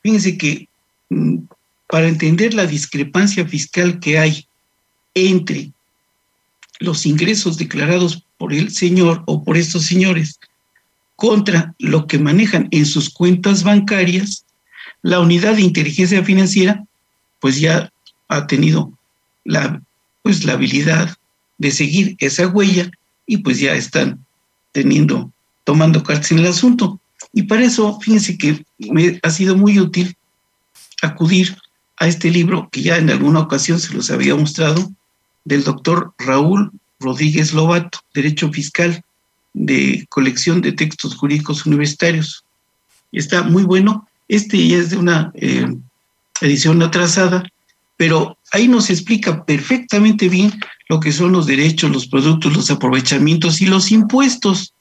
fíjense 0.02 0.38
que 0.38 0.68
mm, 1.10 1.40
para 1.88 2.08
entender 2.08 2.54
la 2.54 2.66
discrepancia 2.66 3.46
fiscal 3.48 4.00
que 4.00 4.18
hay 4.18 4.48
entre 5.14 5.72
los 6.80 7.06
ingresos 7.06 7.58
declarados 7.58 8.24
por 8.38 8.54
el 8.54 8.72
señor 8.72 9.24
o 9.26 9.44
por 9.44 9.58
estos 9.58 9.86
señores 9.86 10.40
contra 11.16 11.74
lo 11.80 12.08
que 12.08 12.20
manejan 12.20 12.68
en 12.72 12.86
sus 12.86 13.10
cuentas 13.10 13.64
bancarias, 13.64 14.46
la 15.02 15.20
unidad 15.20 15.56
de 15.56 15.62
inteligencia 15.62 16.24
financiera 16.24 16.84
pues 17.40 17.60
ya 17.60 17.92
ha 18.28 18.48
tenido 18.48 18.92
la, 19.44 19.82
pues, 20.24 20.44
la 20.44 20.54
habilidad 20.54 21.16
de 21.58 21.72
seguir 21.72 22.16
esa 22.20 22.48
huella 22.48 22.90
y 23.26 23.38
pues 23.38 23.60
ya 23.60 23.74
están 23.74 24.26
teniendo, 24.72 25.32
tomando 25.64 26.04
cartas 26.04 26.32
en 26.32 26.40
el 26.40 26.48
asunto. 26.48 27.00
Y 27.36 27.44
para 27.44 27.66
eso, 27.66 28.00
fíjense 28.00 28.38
que 28.38 28.66
me 28.80 29.20
ha 29.22 29.30
sido 29.30 29.58
muy 29.58 29.78
útil 29.78 30.16
acudir 31.02 31.58
a 31.98 32.08
este 32.08 32.32
libro 32.32 32.70
que 32.72 32.82
ya 32.82 32.98
en 32.98 33.10
alguna 33.10 33.42
ocasión 33.42 33.78
se 33.78 33.94
los 33.94 34.10
había 34.10 34.36
mostrado, 34.36 34.90
del 35.44 35.66
doctor 35.66 36.14
Raúl 36.18 36.72
Rodríguez 36.98 37.54
Lobato, 37.54 38.00
Derecho 38.14 38.50
Fiscal, 38.54 39.04
de 39.54 40.06
colección 40.08 40.62
de 40.62 40.72
textos 40.72 41.14
jurídicos 41.14 41.66
universitarios. 41.66 42.46
Está 43.12 43.44
muy 43.44 43.64
bueno. 43.64 44.08
Este 44.30 44.66
ya 44.66 44.78
es 44.78 44.92
de 44.92 44.98
una 44.98 45.34
eh, 45.36 45.68
edición 46.40 46.82
atrasada, 46.82 47.44
pero 47.98 48.38
ahí 48.54 48.70
nos 48.70 48.90
explica 48.90 49.44
perfectamente 49.44 50.30
bien 50.30 50.58
lo 50.88 51.02
que 51.02 51.12
son 51.12 51.34
los 51.34 51.48
derechos, 51.48 51.92
los 51.92 52.08
productos, 52.08 52.56
los 52.56 52.72
aprovechamientos 52.72 53.62
y 53.62 53.66
los 53.66 53.92
impuestos. 53.92 54.74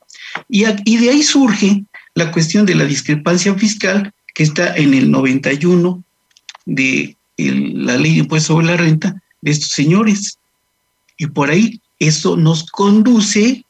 Y, 0.48 0.64
y 0.84 0.96
de 0.98 1.10
ahí 1.10 1.22
surge 1.24 1.84
la 2.14 2.30
cuestión 2.30 2.64
de 2.66 2.74
la 2.74 2.84
discrepancia 2.84 3.54
fiscal 3.54 4.12
que 4.34 4.42
está 4.42 4.76
en 4.76 4.94
el 4.94 5.10
91 5.10 6.02
de 6.66 7.16
la 7.36 7.96
ley 7.96 8.12
de 8.12 8.18
impuesto 8.20 8.54
sobre 8.54 8.66
la 8.66 8.76
renta 8.76 9.22
de 9.40 9.50
estos 9.50 9.70
señores. 9.70 10.38
Y 11.16 11.26
por 11.26 11.50
ahí 11.50 11.80
eso 11.98 12.36
nos 12.36 12.64
conduce 12.70 13.64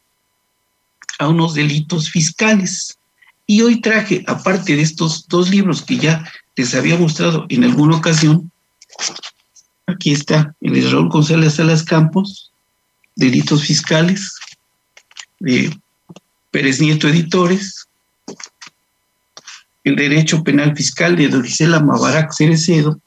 a 1.18 1.28
unos 1.28 1.54
delitos 1.54 2.10
fiscales. 2.10 2.98
Y 3.46 3.62
hoy 3.62 3.80
traje, 3.80 4.24
aparte 4.26 4.76
de 4.76 4.82
estos 4.82 5.28
dos 5.28 5.50
libros 5.50 5.82
que 5.82 5.98
ya 5.98 6.30
les 6.56 6.74
había 6.74 6.96
mostrado 6.98 7.46
en 7.48 7.64
alguna 7.64 7.96
ocasión, 7.96 8.50
aquí 9.86 10.12
está 10.12 10.54
el 10.60 10.74
de 10.74 10.90
Raúl 10.90 11.08
González 11.08 11.54
Salas 11.54 11.82
Campos, 11.82 12.50
Delitos 13.16 13.64
Fiscales, 13.64 14.34
de 15.40 15.76
Pérez 16.50 16.80
Nieto 16.80 17.08
Editores, 17.08 17.86
el 19.84 19.96
Derecho 19.96 20.42
Penal 20.42 20.74
Fiscal 20.74 21.14
de 21.16 21.28
Dorisela 21.28 21.80
Mavarac 21.80 22.32
Cerecedo, 22.32 22.98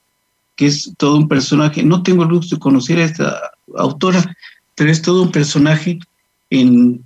que 0.56 0.68
es 0.68 0.92
todo 0.98 1.18
un 1.18 1.28
personaje, 1.28 1.84
no 1.84 2.04
tengo 2.04 2.24
el 2.24 2.30
gusto 2.30 2.56
de 2.56 2.62
conocer 2.62 3.00
a 3.00 3.06
esta 3.06 3.52
autora, 3.76 4.36
pero 4.76 4.92
es 4.92 5.02
todo 5.02 5.24
un 5.24 5.32
personaje 5.32 6.00
en 6.50 7.04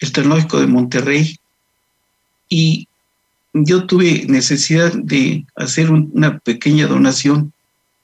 el 0.00 0.12
Tecnológico 0.12 0.60
de 0.60 0.66
Monterrey. 0.66 1.38
Y 2.48 2.88
yo 3.52 3.86
tuve 3.86 4.26
necesidad 4.28 4.92
de 4.92 5.44
hacer 5.56 5.90
una 5.90 6.38
pequeña 6.38 6.86
donación 6.86 7.52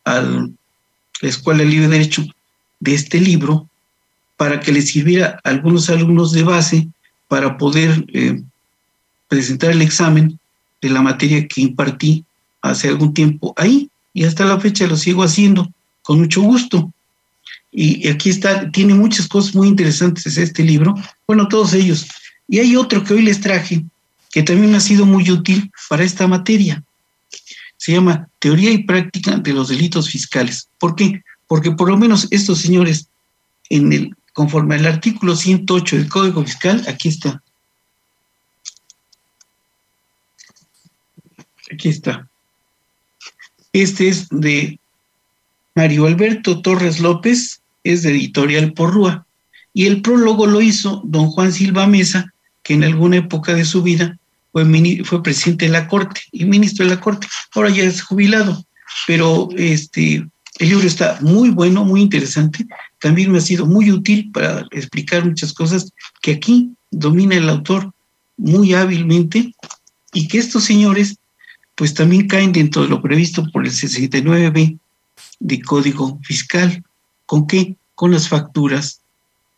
a 0.05 0.21
la 0.21 0.49
Escuela 1.29 1.63
de 1.63 1.69
Libre 1.69 1.89
Derecho 1.89 2.25
de 2.79 2.95
este 2.95 3.21
libro 3.21 3.69
para 4.37 4.61
que 4.61 4.73
le 4.73 4.81
sirviera 4.81 5.39
algunos 5.45 5.91
alumnos 5.91 6.33
de 6.33 6.43
base 6.43 6.89
para 7.29 7.59
poder 7.59 8.05
eh, 8.13 8.43
presentar 9.29 9.71
el 9.73 9.83
examen 9.83 10.40
de 10.81 10.89
la 10.91 11.03
materia 11.03 11.47
que 11.47 11.61
impartí 11.61 12.25
hace 12.63 12.89
algún 12.89 13.15
tiempo 13.15 13.55
ahí 13.57 13.89
y 14.13 14.25
hasta 14.25 14.45
la 14.45 14.61
fecha 14.61 14.87
lo 14.87 14.97
sigo 14.97 15.23
haciendo 15.23 15.71
con 16.03 16.21
mucho 16.21 16.43
gusto. 16.43 16.93
Y 17.73 18.09
aquí 18.09 18.31
está, 18.31 18.71
tiene 18.71 18.95
muchas 18.95 19.29
cosas 19.29 19.55
muy 19.55 19.69
interesantes 19.69 20.37
este 20.37 20.65
libro, 20.65 20.95
bueno, 21.27 21.47
todos 21.47 21.73
ellos. 21.73 22.09
Y 22.49 22.59
hay 22.59 22.75
otro 22.75 23.05
que 23.05 23.15
hoy 23.15 23.23
les 23.23 23.41
traje, 23.41 23.85
que 24.33 24.43
también 24.43 24.75
ha 24.75 24.81
sido 24.81 25.07
muy 25.07 25.31
útil 25.31 25.71
para 25.89 26.03
esta 26.03 26.27
materia. 26.27 26.83
Se 27.77 27.93
llama 27.93 28.29
Teoría 28.41 28.73
y 28.73 28.83
Práctica 28.83 29.37
de 29.37 29.53
los 29.53 29.69
Delitos 29.69 30.11
Fiscales. 30.11 30.69
¿Por 30.79 30.97
qué? 30.97 31.23
Porque 31.47 31.71
por 31.71 31.89
lo 31.89 31.97
menos 31.97 32.27
estos 32.31 32.59
señores, 32.59 33.07
en 33.69 33.93
el, 33.93 34.17
conforme 34.33 34.75
al 34.75 34.87
artículo 34.87 35.37
108 35.37 35.97
del 35.97 36.09
Código 36.09 36.45
Fiscal, 36.45 36.85
aquí 36.89 37.09
está. 37.09 37.41
Aquí 41.73 41.89
está. 41.89 42.29
Este 43.73 44.09
es 44.09 44.29
de 44.31 44.79
Mario 45.75 46.07
Alberto 46.07 46.61
Torres 46.61 47.01
López, 47.01 47.61
es 47.85 48.03
de 48.03 48.11
Editorial 48.11 48.73
Porrúa. 48.73 49.27
Y 49.73 49.87
el 49.87 50.03
prólogo 50.03 50.47
lo 50.47 50.61
hizo 50.61 51.01
don 51.05 51.29
Juan 51.29 51.53
Silva 51.53 51.87
Mesa, 51.87 52.33
que 52.63 52.75
en 52.75 52.83
alguna 52.83 53.19
época 53.19 53.55
de 53.55 53.65
su 53.65 53.83
vida 53.83 54.19
fue, 54.53 54.65
fue 55.05 55.23
presidente 55.23 55.67
de 55.67 55.73
la 55.73 55.87
Corte 55.87 56.23
y 56.33 56.45
ministro 56.45 56.85
de 56.85 56.95
la 56.95 57.01
Corte. 57.01 57.29
Ahora 57.55 57.71
ya 57.71 57.85
es 57.85 58.03
jubilado, 58.03 58.65
pero 59.07 59.49
este, 59.57 60.27
el 60.59 60.69
libro 60.69 60.87
está 60.87 61.19
muy 61.21 61.51
bueno, 61.51 61.85
muy 61.85 62.03
interesante. 62.03 62.67
También 62.99 63.31
me 63.31 63.39
ha 63.39 63.43
sido 63.43 63.65
muy 63.65 63.93
útil 63.93 64.31
para 64.33 64.67
explicar 64.73 65.25
muchas 65.25 65.53
cosas 65.53 65.93
que 66.21 66.33
aquí 66.33 66.71
domina 66.91 67.37
el 67.37 67.49
autor 67.49 67.93
muy 68.37 68.75
hábilmente 68.75 69.55
y 70.13 70.27
que 70.27 70.39
estos 70.39 70.65
señores 70.65 71.20
pues 71.81 71.95
también 71.95 72.29
caen 72.29 72.53
dentro 72.53 72.83
de 72.83 72.89
lo 72.89 73.01
previsto 73.01 73.43
por 73.51 73.65
el 73.65 73.73
69B 73.73 74.79
de 75.39 75.63
Código 75.63 76.21
Fiscal. 76.23 76.85
¿Con 77.25 77.47
qué? 77.47 77.75
Con 77.95 78.11
las 78.11 78.29
facturas 78.29 79.01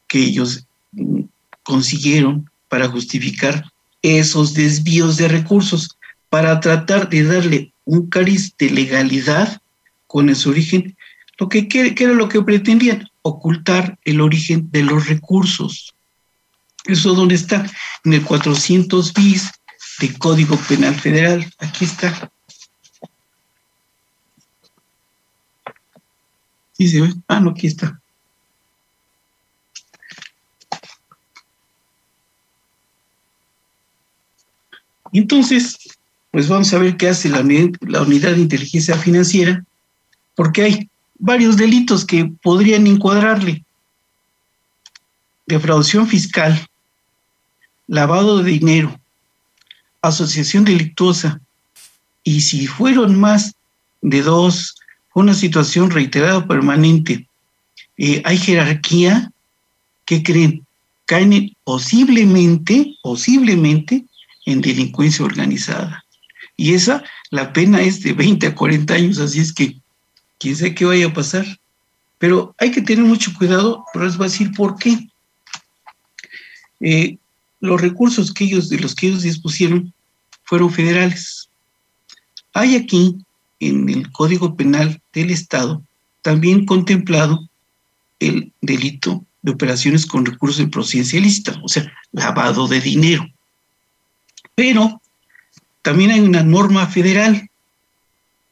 que 0.07 0.21
ellos 0.21 0.65
mm, 0.93 1.23
consiguieron 1.65 2.49
para 2.69 2.87
justificar 2.87 3.73
esos 4.03 4.55
desvíos 4.55 5.17
de 5.17 5.27
recursos, 5.27 5.99
para 6.29 6.61
tratar 6.61 7.09
de 7.09 7.25
darle 7.25 7.73
un 7.87 8.09
cariz 8.09 8.55
de 8.57 8.71
legalidad 8.71 9.61
con 10.07 10.33
su 10.37 10.51
origen, 10.51 10.97
lo 11.39 11.49
que, 11.49 11.67
que 11.67 11.93
era 11.99 12.13
lo 12.13 12.29
que 12.29 12.41
pretendían, 12.41 13.11
ocultar 13.23 13.99
el 14.05 14.21
origen 14.21 14.71
de 14.71 14.85
los 14.85 15.09
recursos. 15.09 15.93
¿Eso 16.85 17.15
dónde 17.15 17.35
está? 17.35 17.69
En 18.05 18.13
el 18.13 18.23
400 18.23 19.13
bis 19.13 19.51
Código 20.11 20.57
Penal 20.69 20.95
Federal. 20.95 21.53
Aquí 21.59 21.85
está. 21.85 22.31
¿Sí 26.73 26.89
se 26.89 27.01
ve? 27.03 27.15
Ah, 27.29 27.41
no, 27.41 27.51
aquí 27.51 27.67
está. 27.67 28.01
Entonces, 35.13 35.79
pues 36.31 36.49
vamos 36.49 36.73
a 36.73 36.79
ver 36.79 36.97
qué 36.97 37.11
hace 37.11 37.29
la 37.29 37.41
unidad 37.41 38.33
de 38.33 38.41
inteligencia 38.41 38.97
financiera, 38.97 39.63
porque 40.35 40.63
hay 40.63 40.91
varios 41.19 41.59
delitos 41.59 42.07
que 42.07 42.33
podrían 42.43 42.87
encuadrarle. 42.87 43.63
Defraudación 45.47 46.07
fiscal, 46.07 46.67
lavado 47.87 48.43
de 48.43 48.53
dinero, 48.53 48.99
asociación 50.03 50.65
delictuosa, 50.65 51.41
y 52.25 52.43
si 52.43 52.67
fueron 52.67 53.19
más 53.19 53.55
de 54.01 54.23
dos, 54.23 54.77
una 55.15 55.35
situación 55.35 55.91
reiterada 55.91 56.47
permanente, 56.47 57.27
eh, 57.97 58.23
hay 58.25 58.39
jerarquía, 58.39 59.33
¿qué 60.05 60.23
creen? 60.23 60.65
caen 61.13 61.55
posiblemente, 61.65 62.97
posiblemente 63.03 64.05
en 64.47 64.61
delincuencia 64.61 65.25
organizada. 65.25 66.05
Y 66.57 66.75
esa, 66.75 67.03
la 67.31 67.53
pena 67.53 67.83
es 67.83 68.03
de 68.03 68.13
20 68.13 68.47
a 68.47 68.55
40 68.55 68.95
años, 68.95 69.19
así 69.19 69.41
es 69.41 69.53
que 69.53 69.77
quién 70.39 70.57
sabe 70.57 70.75
qué 70.75 70.85
vaya 70.85 71.07
a 71.07 71.13
pasar. 71.13 71.45
Pero 72.19 72.55
hay 72.59 72.71
que 72.71 72.83
tener 72.83 73.05
mucho 73.05 73.33
cuidado, 73.35 73.85
pero 73.93 74.05
les 74.05 74.17
voy 74.17 74.27
a 74.27 74.31
decir 74.31 74.53
por 74.53 74.79
qué. 74.79 75.09
Eh, 76.81 77.19
los 77.63 77.81
recursos 77.81 78.35
que 78.35 78.45
ellos, 78.45 78.69
de 78.69 78.81
los 78.81 78.95
que 78.95 79.07
ellos 79.07 79.23
dispusieron 79.23 79.95
fueron 80.43 80.71
federales. 80.71 81.49
Hay 82.53 82.75
aquí, 82.75 83.17
en 83.61 83.89
el 83.89 84.11
Código 84.11 84.57
Penal 84.57 85.01
del 85.13 85.31
Estado, 85.31 85.81
también 86.23 86.67
contemplado 86.67 87.49
el 88.19 88.53
delito 88.61 89.25
de 89.43 89.53
operaciones 89.53 90.07
con 90.07 90.27
recursos 90.27 90.59
de 90.59 90.67
procedencia 90.67 91.21
ilícita, 91.21 91.59
o 91.63 91.69
sea, 91.69 91.91
lavado 92.11 92.67
de 92.67 92.81
dinero. 92.81 93.27
Pero 94.57 95.01
también 95.83 96.11
hay 96.11 96.21
una 96.21 96.43
norma 96.43 96.89
federal, 96.89 97.49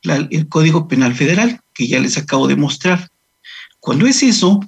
el 0.05 0.49
Código 0.49 0.87
Penal 0.87 1.17
Federal, 1.17 1.61
que 1.75 1.88
ya 1.88 1.99
les 1.99 2.17
acabo 2.17 2.47
de 2.47 2.57
mostrar. 2.57 3.11
Cuando 3.81 4.07
es 4.07 4.23
eso, 4.23 4.61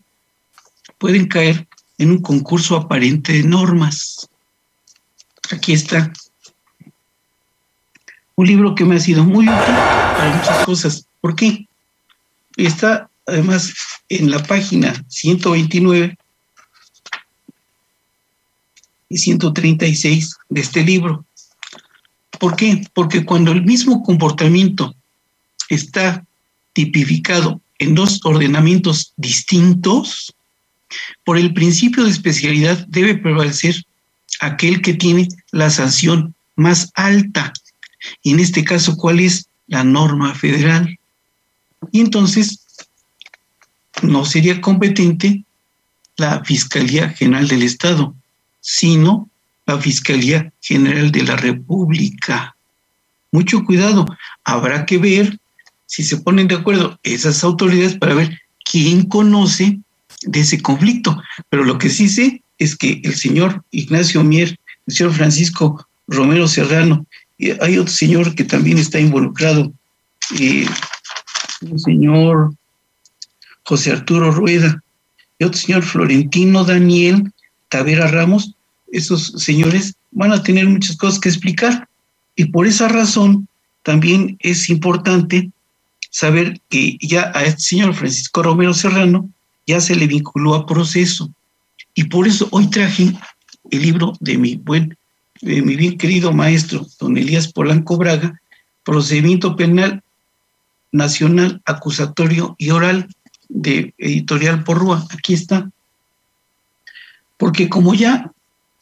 pueden 0.98 1.26
caer 1.26 1.68
en 1.98 2.10
un 2.10 2.18
concurso 2.22 2.74
aparente 2.76 3.34
de 3.34 3.44
normas. 3.44 4.28
Aquí 5.52 5.74
está. 5.74 6.10
Un 8.36 8.46
libro 8.46 8.74
que 8.74 8.84
me 8.84 8.96
ha 8.96 9.00
sido 9.00 9.22
muy 9.22 9.46
útil 9.46 9.74
para 10.16 10.34
muchas 10.34 10.64
cosas. 10.64 11.06
¿Por 11.20 11.36
qué? 11.36 11.66
Está 12.56 13.10
además 13.26 13.74
en 14.08 14.30
la 14.30 14.42
página 14.42 15.04
129 15.08 16.16
y 19.10 19.18
136 19.18 20.36
de 20.48 20.60
este 20.60 20.82
libro. 20.82 21.26
¿Por 22.40 22.56
qué? 22.56 22.84
Porque 22.94 23.24
cuando 23.24 23.52
el 23.52 23.62
mismo 23.62 24.02
comportamiento 24.02 24.94
está 25.68 26.24
tipificado 26.72 27.60
en 27.78 27.94
dos 27.94 28.20
ordenamientos 28.24 29.12
distintos, 29.18 30.34
por 31.24 31.36
el 31.36 31.52
principio 31.52 32.04
de 32.04 32.10
especialidad 32.10 32.86
debe 32.88 33.16
prevalecer 33.16 33.84
aquel 34.40 34.82
que 34.82 34.94
tiene 34.94 35.28
la 35.50 35.70
sanción 35.70 36.34
más 36.56 36.90
alta. 36.94 37.52
Y 38.22 38.32
en 38.32 38.40
este 38.40 38.64
caso, 38.64 38.96
¿cuál 38.96 39.20
es 39.20 39.46
la 39.66 39.84
norma 39.84 40.34
federal? 40.34 40.98
Y 41.90 42.00
entonces, 42.00 42.60
no 44.02 44.24
sería 44.24 44.60
competente 44.60 45.44
la 46.16 46.44
Fiscalía 46.44 47.10
General 47.10 47.48
del 47.48 47.62
Estado, 47.62 48.14
sino 48.60 49.28
la 49.66 49.78
Fiscalía 49.78 50.52
General 50.60 51.10
de 51.10 51.22
la 51.22 51.36
República. 51.36 52.56
Mucho 53.30 53.64
cuidado, 53.64 54.06
habrá 54.44 54.84
que 54.84 54.98
ver 54.98 55.38
si 55.86 56.02
se 56.02 56.18
ponen 56.18 56.48
de 56.48 56.56
acuerdo 56.56 56.98
esas 57.02 57.42
autoridades 57.44 57.96
para 57.96 58.14
ver 58.14 58.40
quién 58.64 59.06
conoce 59.06 59.78
de 60.22 60.40
ese 60.40 60.60
conflicto. 60.60 61.20
Pero 61.48 61.64
lo 61.64 61.78
que 61.78 61.88
sí 61.88 62.08
sé 62.08 62.41
es 62.62 62.76
que 62.76 63.00
el 63.04 63.14
señor 63.14 63.62
Ignacio 63.70 64.22
Mier, 64.22 64.58
el 64.86 64.94
señor 64.94 65.12
Francisco 65.12 65.86
Romero 66.06 66.46
Serrano, 66.46 67.06
y 67.38 67.50
hay 67.62 67.78
otro 67.78 67.92
señor 67.92 68.34
que 68.34 68.44
también 68.44 68.78
está 68.78 69.00
involucrado, 69.00 69.72
eh, 70.38 70.66
el 71.60 71.78
señor 71.78 72.54
José 73.64 73.92
Arturo 73.92 74.30
Rueda, 74.30 74.82
y 75.38 75.44
otro 75.44 75.58
señor 75.58 75.82
Florentino 75.82 76.64
Daniel 76.64 77.32
Tavera 77.68 78.06
Ramos, 78.06 78.54
esos 78.92 79.32
señores 79.38 79.94
van 80.12 80.32
a 80.32 80.42
tener 80.42 80.66
muchas 80.68 80.96
cosas 80.96 81.18
que 81.18 81.30
explicar. 81.30 81.88
Y 82.36 82.46
por 82.46 82.66
esa 82.66 82.88
razón 82.88 83.48
también 83.82 84.36
es 84.40 84.68
importante 84.68 85.50
saber 86.10 86.60
que 86.68 86.98
ya 87.00 87.32
a 87.34 87.44
este 87.44 87.62
señor 87.62 87.94
Francisco 87.94 88.42
Romero 88.42 88.74
Serrano 88.74 89.28
ya 89.66 89.80
se 89.80 89.96
le 89.96 90.06
vinculó 90.06 90.54
a 90.54 90.66
proceso. 90.66 91.30
Y 91.94 92.04
por 92.04 92.26
eso 92.26 92.48
hoy 92.50 92.68
traje 92.68 93.12
el 93.70 93.82
libro 93.82 94.14
de 94.20 94.38
mi 94.38 94.56
buen, 94.56 94.96
de 95.40 95.62
mi 95.62 95.76
bien 95.76 95.98
querido 95.98 96.32
maestro, 96.32 96.86
don 96.98 97.16
Elías 97.16 97.52
Polanco 97.52 97.96
Braga, 97.96 98.40
Procedimiento 98.84 99.56
Penal 99.56 100.02
Nacional 100.90 101.62
Acusatorio 101.64 102.54
y 102.58 102.70
Oral 102.70 103.08
de 103.48 103.94
Editorial 103.98 104.64
Porrúa. 104.64 105.06
Aquí 105.10 105.34
está. 105.34 105.70
Porque 107.36 107.68
como 107.68 107.94
ya 107.94 108.30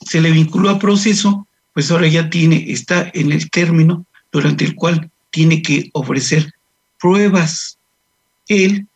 se 0.00 0.20
le 0.20 0.30
vinculó 0.30 0.70
a 0.70 0.78
proceso, 0.78 1.46
pues 1.72 1.90
ahora 1.90 2.08
ya 2.08 2.30
tiene, 2.30 2.70
está 2.70 3.10
en 3.14 3.32
el 3.32 3.50
término 3.50 4.06
durante 4.32 4.64
el 4.64 4.74
cual 4.74 5.10
tiene 5.30 5.62
que 5.62 5.90
ofrecer 5.92 6.52
pruebas 6.98 7.78
él 8.48 8.86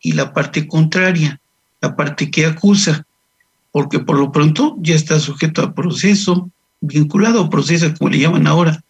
y 0.00 0.12
la 0.12 0.32
parte 0.32 0.68
contraria, 0.68 1.40
la 1.80 1.96
parte 1.96 2.30
que 2.30 2.46
acusa, 2.46 3.04
porque 3.72 3.98
por 3.98 4.18
lo 4.18 4.32
pronto 4.32 4.76
ya 4.80 4.94
está 4.94 5.18
sujeto 5.20 5.62
a 5.62 5.74
proceso, 5.74 6.50
vinculado 6.80 7.40
a 7.40 7.50
proceso, 7.50 7.92
como 7.98 8.10
le 8.10 8.18
llaman 8.18 8.46
ahora. 8.46 8.82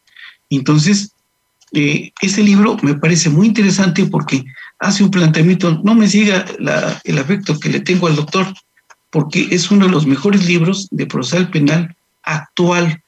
Entonces, 0.51 1.13
eh, 1.73 2.13
ese 2.21 2.43
libro 2.43 2.77
me 2.83 2.95
parece 2.95 3.29
muy 3.29 3.47
interesante 3.49 4.07
porque 4.07 4.45
hace 4.79 5.05
un 5.05 5.11
planteamiento, 5.11 5.81
no 5.85 5.95
me 5.95 6.09
siga 6.09 6.45
el 7.05 7.19
afecto 7.19 7.59
que 7.59 7.69
le 7.69 7.81
tengo 7.81 8.07
al 8.07 8.17
doctor, 8.17 8.47
porque 9.11 9.49
es 9.51 9.71
uno 9.71 9.87
de 9.87 9.93
los 9.93 10.07
mejores 10.07 10.47
libros 10.47 10.89
de 10.91 11.07
procesal 11.07 11.51
penal 11.51 11.97
actual 12.23 13.03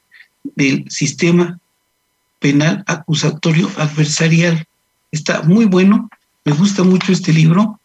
del 0.55 0.85
sistema 0.89 1.59
penal 2.39 2.83
acusatorio 2.87 3.69
adversarial. 3.77 4.65
Está 5.11 5.43
muy 5.43 5.65
bueno, 5.65 6.09
me 6.43 6.53
gusta 6.53 6.83
mucho 6.83 7.11
este 7.11 7.31
libro, 7.33 7.79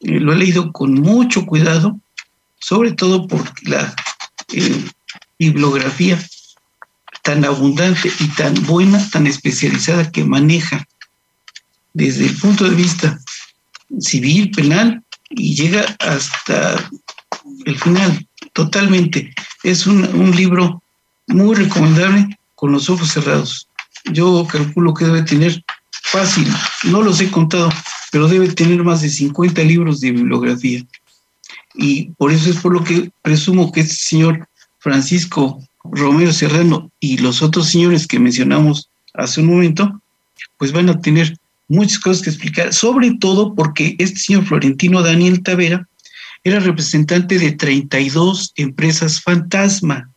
eh, 0.00 0.18
lo 0.18 0.32
he 0.32 0.36
leído 0.36 0.72
con 0.72 0.94
mucho 0.94 1.44
cuidado, 1.46 1.98
sobre 2.60 2.92
todo 2.92 3.26
por 3.26 3.42
la 3.68 3.94
eh, 4.52 4.84
bibliografía 5.38 6.18
tan 7.22 7.44
abundante 7.44 8.10
y 8.20 8.28
tan 8.28 8.54
buena, 8.66 9.08
tan 9.10 9.26
especializada 9.26 10.10
que 10.10 10.24
maneja 10.24 10.86
desde 11.92 12.26
el 12.26 12.36
punto 12.36 12.68
de 12.68 12.76
vista 12.76 13.18
civil, 13.98 14.50
penal, 14.50 15.02
y 15.30 15.54
llega 15.54 15.84
hasta 15.98 16.90
el 17.64 17.78
final, 17.78 18.26
totalmente. 18.52 19.32
Es 19.62 19.86
un, 19.86 20.04
un 20.14 20.34
libro 20.34 20.82
muy 21.26 21.54
recomendable 21.54 22.38
con 22.54 22.72
los 22.72 22.88
ojos 22.90 23.10
cerrados. 23.12 23.68
Yo 24.12 24.46
calculo 24.50 24.94
que 24.94 25.04
debe 25.04 25.22
tener 25.22 25.64
fácil, 26.02 26.52
no 26.84 27.02
los 27.02 27.20
he 27.20 27.30
contado, 27.30 27.70
pero 28.10 28.28
debe 28.28 28.48
tener 28.48 28.82
más 28.82 29.02
de 29.02 29.08
50 29.08 29.62
libros 29.62 30.00
de 30.00 30.12
bibliografía. 30.12 30.84
Y 31.74 32.10
por 32.12 32.32
eso 32.32 32.50
es 32.50 32.56
por 32.56 32.72
lo 32.72 32.84
que 32.84 33.10
presumo 33.22 33.70
que 33.72 33.80
este 33.80 33.94
señor 33.94 34.48
Francisco 34.78 35.62
Romero 35.84 36.32
Serrano 36.32 36.90
y 37.00 37.18
los 37.18 37.42
otros 37.42 37.68
señores 37.68 38.06
que 38.06 38.18
mencionamos 38.18 38.88
hace 39.14 39.40
un 39.40 39.48
momento, 39.48 40.00
pues 40.58 40.72
van 40.72 40.88
a 40.88 41.00
tener 41.00 41.36
muchas 41.68 41.98
cosas 41.98 42.22
que 42.22 42.30
explicar, 42.30 42.72
sobre 42.72 43.12
todo 43.14 43.54
porque 43.54 43.94
este 43.98 44.18
señor 44.18 44.44
Florentino 44.44 45.02
Daniel 45.02 45.42
Tavera 45.42 45.86
era 46.42 46.60
representante 46.60 47.38
de 47.38 47.52
32 47.52 48.52
empresas 48.56 49.20
fantasma. 49.20 50.10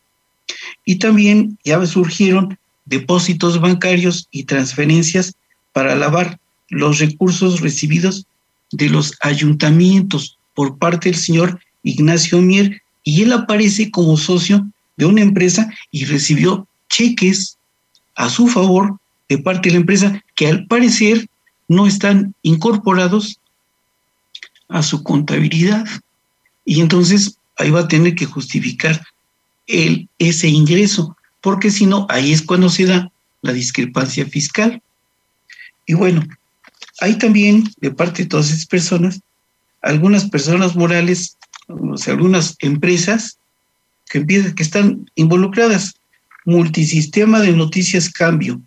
Y 0.86 0.96
también 0.96 1.58
ya 1.64 1.86
surgieron 1.86 2.58
depósitos 2.86 3.60
bancarios 3.60 4.28
y 4.32 4.44
transferencias 4.44 5.36
para 5.72 5.96
lavar 5.96 6.40
los 6.70 7.00
recursos 7.00 7.62
recibidos 7.62 8.26
de 8.72 8.90
los 8.90 9.14
ayuntamientos 9.22 10.38
por 10.54 10.78
parte 10.78 11.10
del 11.10 11.18
señor 11.18 11.60
Ignacio 11.84 12.42
Mier 12.42 12.82
y 13.04 13.24
él 13.24 13.34
aparece 13.34 13.92
como 13.92 14.18
socio 14.18 14.66
de 14.98 15.06
una 15.06 15.22
empresa 15.22 15.72
y 15.92 16.06
recibió 16.06 16.68
cheques 16.90 17.58
a 18.16 18.30
su 18.30 18.48
favor 18.48 18.98
de 19.30 19.38
parte 19.40 19.70
de 19.70 19.74
la 19.74 19.82
empresa 19.82 20.24
que 20.36 20.48
al 20.48 20.66
parecer 20.68 21.28
no 21.68 21.88
están 21.88 22.36
incorporados 22.44 23.40
a 24.70 24.84
su 24.84 25.04
contabilidad. 25.04 25.86
Y 26.66 26.82
entonces 26.82 27.38
ahí 27.58 27.70
va 27.70 27.82
a 27.82 27.88
tener 27.88 28.16
que 28.16 28.26
justificar 28.26 29.06
el, 29.68 30.08
ese 30.20 30.48
ingreso, 30.48 31.16
porque 31.42 31.72
si 31.72 31.86
no, 31.86 32.06
ahí 32.10 32.32
es 32.32 32.42
cuando 32.42 32.70
se 32.70 32.86
da 32.86 33.12
la 33.42 33.54
discrepancia 33.54 34.26
fiscal. 34.26 34.82
Y 35.86 35.94
bueno, 35.94 36.24
hay 37.02 37.18
también 37.18 37.70
de 37.78 37.92
parte 37.92 38.24
de 38.24 38.30
todas 38.30 38.50
esas 38.50 38.66
personas, 38.66 39.22
algunas 39.84 40.30
personas 40.30 40.76
morales, 40.76 41.38
o 41.68 41.98
sea, 41.98 42.16
algunas 42.16 42.56
empresas 42.60 43.38
que, 44.10 44.20
empiezan, 44.20 44.56
que 44.56 44.64
están 44.64 45.12
involucradas. 45.16 45.94
Multisistema 46.46 47.40
de 47.40 47.54
Noticias 47.54 48.10
Cambio, 48.10 48.60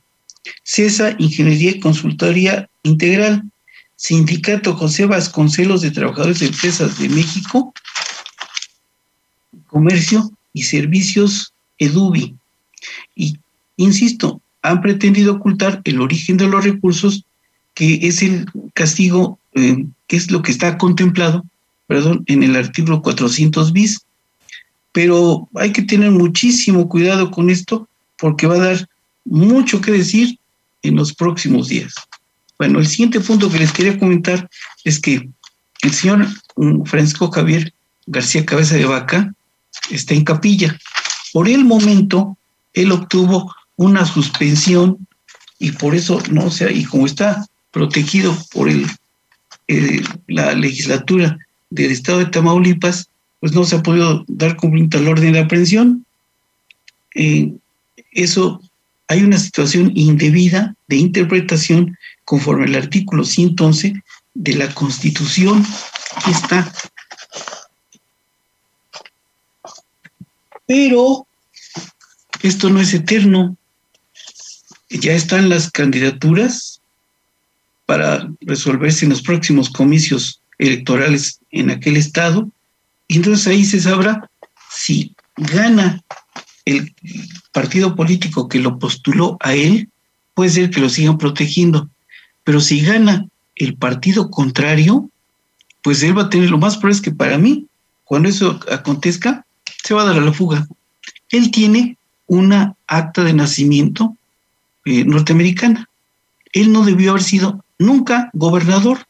CESA 0.65 1.15
Ingeniería 1.19 1.73
y 1.73 1.81
Consultoría 1.81 2.71
Integral, 2.85 3.43
Sindicato 3.97 4.75
José 4.75 5.05
Vasconcelos 5.05 5.83
de 5.83 5.91
Trabajadores 5.91 6.39
de 6.39 6.47
Empresas 6.47 6.99
de 6.99 7.11
México, 7.11 7.75
Comercio 9.67 10.31
y 10.55 10.63
servicios 10.63 11.53
EDUBI. 11.79 12.35
Y, 13.15 13.39
insisto, 13.77 14.41
han 14.63 14.81
pretendido 14.81 15.35
ocultar 15.35 15.83
el 15.85 16.01
origen 16.01 16.39
de 16.39 16.47
los 16.47 16.65
recursos, 16.65 17.26
que 17.77 18.09
es 18.09 18.23
el 18.23 18.47
castigo, 18.73 19.39
eh, 19.55 19.85
que 20.09 20.17
es 20.17 20.31
lo 20.31 20.41
que 20.41 20.51
está 20.51 20.79
contemplado, 20.79 21.45
perdón, 21.87 22.25
en 22.27 22.43
el 22.43 22.57
artículo 22.57 23.03
400 23.03 23.73
bis. 23.75 24.01
Pero 24.93 25.47
hay 25.55 25.73
que 25.73 25.83
tener 25.83 26.11
muchísimo 26.11 26.89
cuidado 26.89 27.31
con 27.31 27.51
esto, 27.51 27.87
porque 28.17 28.47
va 28.47 28.55
a 28.55 28.67
dar 28.69 28.89
mucho 29.27 29.83
que 29.83 29.93
decir 29.93 30.39
en 30.83 30.97
los 30.97 31.13
próximos 31.13 31.69
días. 31.69 31.95
Bueno, 32.59 32.79
el 32.79 32.87
siguiente 32.87 33.21
punto 33.21 33.51
que 33.51 33.59
les 33.59 33.73
quería 33.73 33.99
comentar 33.99 34.49
es 34.83 34.99
que 34.99 35.29
el 35.83 35.93
señor 35.93 36.27
mm, 36.57 36.85
Francisco 36.85 37.31
Javier 37.31 37.75
García 38.07 38.47
Cabeza 38.47 38.77
de 38.77 38.87
Vaca 38.87 39.35
está 39.91 40.15
en 40.15 40.25
capilla. 40.25 40.79
Por 41.35 41.47
el 41.47 41.63
momento, 41.67 42.39
él 42.73 42.91
obtuvo 42.91 43.55
una 43.77 44.07
suspensión 44.07 45.07
y 45.59 45.73
por 45.73 45.95
eso 45.95 46.23
no 46.31 46.51
sea, 46.51 46.71
y 46.71 46.85
como 46.85 47.05
está 47.05 47.47
protegido 47.71 48.37
por 48.53 48.69
el, 48.69 48.87
la 50.27 50.55
legislatura 50.55 51.39
del 51.71 51.91
estado 51.91 52.19
de 52.19 52.27
Tamaulipas, 52.27 53.09
pues 53.41 53.53
no 53.53 53.65
se 53.65 53.77
ha 53.77 53.83
podido 53.83 54.25
dar 54.29 54.57
cumplimiento 54.57 54.99
al 54.99 55.09
orden 55.09 55.33
de 55.33 55.41
aprehensión. 55.41 56.07
Eh, 57.15 57.53
eso 58.13 58.61
hay 59.09 59.23
una 59.23 59.39
situación 59.39 59.93
indebida 59.95 60.75
de 60.89 60.97
interpretación 60.97 61.97
conforme 62.25 62.65
al 62.65 62.75
artículo 62.75 63.25
111 63.25 64.03
de 64.35 64.55
la 64.55 64.73
Constitución. 64.75 65.65
Está. 66.29 66.73
Pero 70.67 71.27
esto 72.43 72.71
no 72.71 72.81
es 72.81 72.93
eterno. 72.95 73.57
Ya 74.91 75.13
están 75.13 75.49
las 75.49 75.71
candidaturas 75.71 76.76
para 77.87 78.29
resolverse 78.41 79.05
en 79.05 79.11
los 79.11 79.23
próximos 79.23 79.71
comicios 79.71 80.41
electorales 80.59 81.41
en 81.51 81.71
aquel 81.71 81.97
estado. 81.97 82.49
Y 83.09 83.17
entonces 83.17 83.47
ahí 83.47 83.65
se 83.65 83.81
sabrá 83.81 84.29
si 84.71 85.15
gana 85.37 86.03
el 86.65 86.93
partido 87.53 87.95
político 87.95 88.49
que 88.49 88.59
lo 88.59 88.79
postuló 88.79 89.37
a 89.41 89.55
él, 89.55 89.89
puede 90.35 90.51
ser 90.51 90.71
que 90.71 90.81
lo 90.81 90.89
sigan 90.89 91.17
protegiendo. 91.17 91.89
Pero 92.45 92.61
si 92.61 92.81
gana 92.81 93.27
el 93.55 93.77
partido 93.77 94.31
contrario, 94.31 95.09
pues 95.83 96.03
él 96.03 96.19
va 96.19 96.23
a 96.23 96.31
tener 96.31 96.51
lo 96.51 96.59
más 96.59 96.77
probable 96.77 96.97
es 96.97 97.01
que 97.01 97.13
para 97.13 97.39
mí, 97.39 97.67
cuando 98.05 98.29
eso 98.29 98.61
acontezca, 98.71 99.47
se 99.85 99.95
va 99.95 100.03
a 100.03 100.07
dar 100.07 100.17
a 100.17 100.21
la 100.21 100.33
fuga. 100.33 100.67
Él 101.31 101.51
tiene 101.51 101.97
una 102.27 102.75
acta 102.89 103.23
de 103.23 103.33
nacimiento 103.33 104.17
eh, 104.85 105.05
norteamericana. 105.05 105.89
Él 106.53 106.73
no 106.73 106.85
debió 106.85 107.11
haber 107.11 107.23
sido 107.23 107.65
nunca 107.79 108.31
gobernador, 108.33 109.07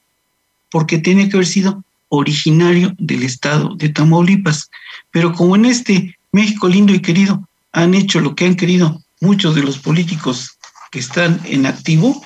porque 0.71 0.99
tiene 0.99 1.29
que 1.29 1.37
haber 1.37 1.47
sido 1.47 1.85
originario 2.09 2.95
del 2.99 3.23
estado 3.23 3.75
de 3.77 3.89
Tamaulipas. 3.89 4.71
Pero 5.11 5.33
como 5.33 5.57
en 5.57 5.67
este 5.67 6.17
México 6.33 6.69
lindo 6.69 6.95
y 6.95 7.01
querido 7.01 7.47
han 7.73 7.95
hecho 7.95 8.21
lo 8.21 8.35
que 8.35 8.47
han 8.47 8.57
querido 8.57 9.03
muchos 9.21 9.55
de 9.55 9.63
los 9.63 9.79
políticos 9.79 10.59
que 10.91 10.99
están 10.99 11.41
en 11.45 11.67
activo, 11.67 12.25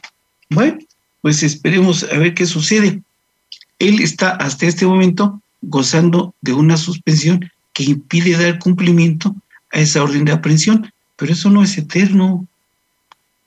bueno, 0.48 0.78
pues 1.22 1.42
esperemos 1.42 2.04
a 2.04 2.18
ver 2.18 2.34
qué 2.34 2.46
sucede. 2.46 3.02
Él 3.78 4.00
está 4.00 4.30
hasta 4.32 4.66
este 4.66 4.86
momento 4.86 5.40
gozando 5.62 6.34
de 6.40 6.52
una 6.52 6.76
suspensión 6.76 7.50
que 7.72 7.84
impide 7.84 8.36
dar 8.36 8.58
cumplimiento 8.58 9.34
a 9.72 9.80
esa 9.80 10.02
orden 10.02 10.24
de 10.24 10.32
aprehensión, 10.32 10.92
pero 11.16 11.32
eso 11.32 11.50
no 11.50 11.62
es 11.62 11.76
eterno. 11.78 12.46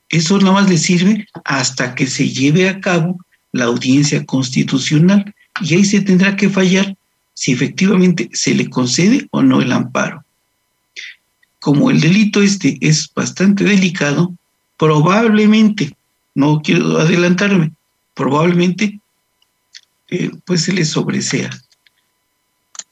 Eso 0.09 0.37
nada 0.39 0.53
más 0.53 0.69
le 0.69 0.77
sirve 0.77 1.27
hasta 1.43 1.95
que 1.95 2.07
se 2.07 2.29
lleve 2.29 2.69
a 2.69 2.79
cabo 2.79 3.17
la 3.51 3.65
audiencia 3.65 4.25
constitucional 4.25 5.33
y 5.61 5.75
ahí 5.75 5.85
se 5.85 6.01
tendrá 6.01 6.35
que 6.35 6.49
fallar 6.49 6.95
si 7.33 7.51
efectivamente 7.51 8.29
se 8.33 8.53
le 8.53 8.69
concede 8.69 9.27
o 9.31 9.41
no 9.41 9.61
el 9.61 9.71
amparo. 9.71 10.23
Como 11.59 11.89
el 11.89 12.01
delito 12.01 12.41
este 12.41 12.77
es 12.81 13.11
bastante 13.13 13.63
delicado, 13.63 14.33
probablemente, 14.77 15.95
no 16.35 16.61
quiero 16.61 16.97
adelantarme, 16.99 17.71
probablemente 18.13 18.99
eh, 20.09 20.31
pues 20.45 20.63
se 20.63 20.73
le 20.73 20.85
sobresea. 20.85 21.49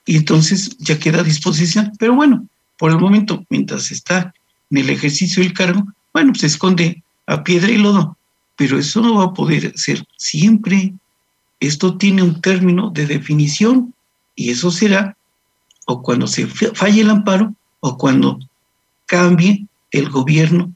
Y 0.05 0.17
entonces 0.17 0.75
ya 0.79 0.97
queda 0.97 1.19
a 1.19 1.23
disposición. 1.23 1.91
Pero 1.99 2.15
bueno, 2.15 2.47
por 2.77 2.91
el 2.91 2.97
momento, 2.97 3.45
mientras 3.49 3.91
está 3.91 4.33
en 4.69 4.77
el 4.77 4.89
ejercicio 4.89 5.43
del 5.43 5.53
cargo, 5.53 5.85
bueno, 6.13 6.33
se 6.35 6.47
esconde 6.47 7.03
a 7.25 7.43
piedra 7.43 7.71
y 7.71 7.77
lodo. 7.77 8.17
Pero 8.55 8.77
eso 8.77 9.01
no 9.01 9.15
va 9.15 9.25
a 9.25 9.33
poder 9.33 9.73
ser 9.77 10.05
siempre. 10.17 10.93
Esto 11.59 11.97
tiene 11.97 12.23
un 12.23 12.41
término 12.41 12.89
de 12.89 13.05
definición 13.05 13.93
y 14.35 14.51
eso 14.51 14.71
será 14.71 15.15
o 15.85 16.01
cuando 16.01 16.27
se 16.27 16.47
falle 16.47 17.01
el 17.01 17.09
amparo 17.09 17.53
o 17.79 17.97
cuando 17.97 18.39
cambie 19.05 19.65
el 19.91 20.09
gobierno 20.09 20.71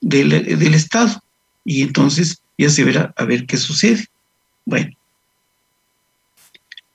del, 0.00 0.30
del 0.30 0.74
Estado. 0.74 1.22
Y 1.64 1.82
entonces 1.82 2.40
ya 2.58 2.70
se 2.70 2.84
verá 2.84 3.12
a 3.16 3.24
ver 3.24 3.46
qué 3.46 3.56
sucede. 3.56 4.08
Bueno. 4.64 4.96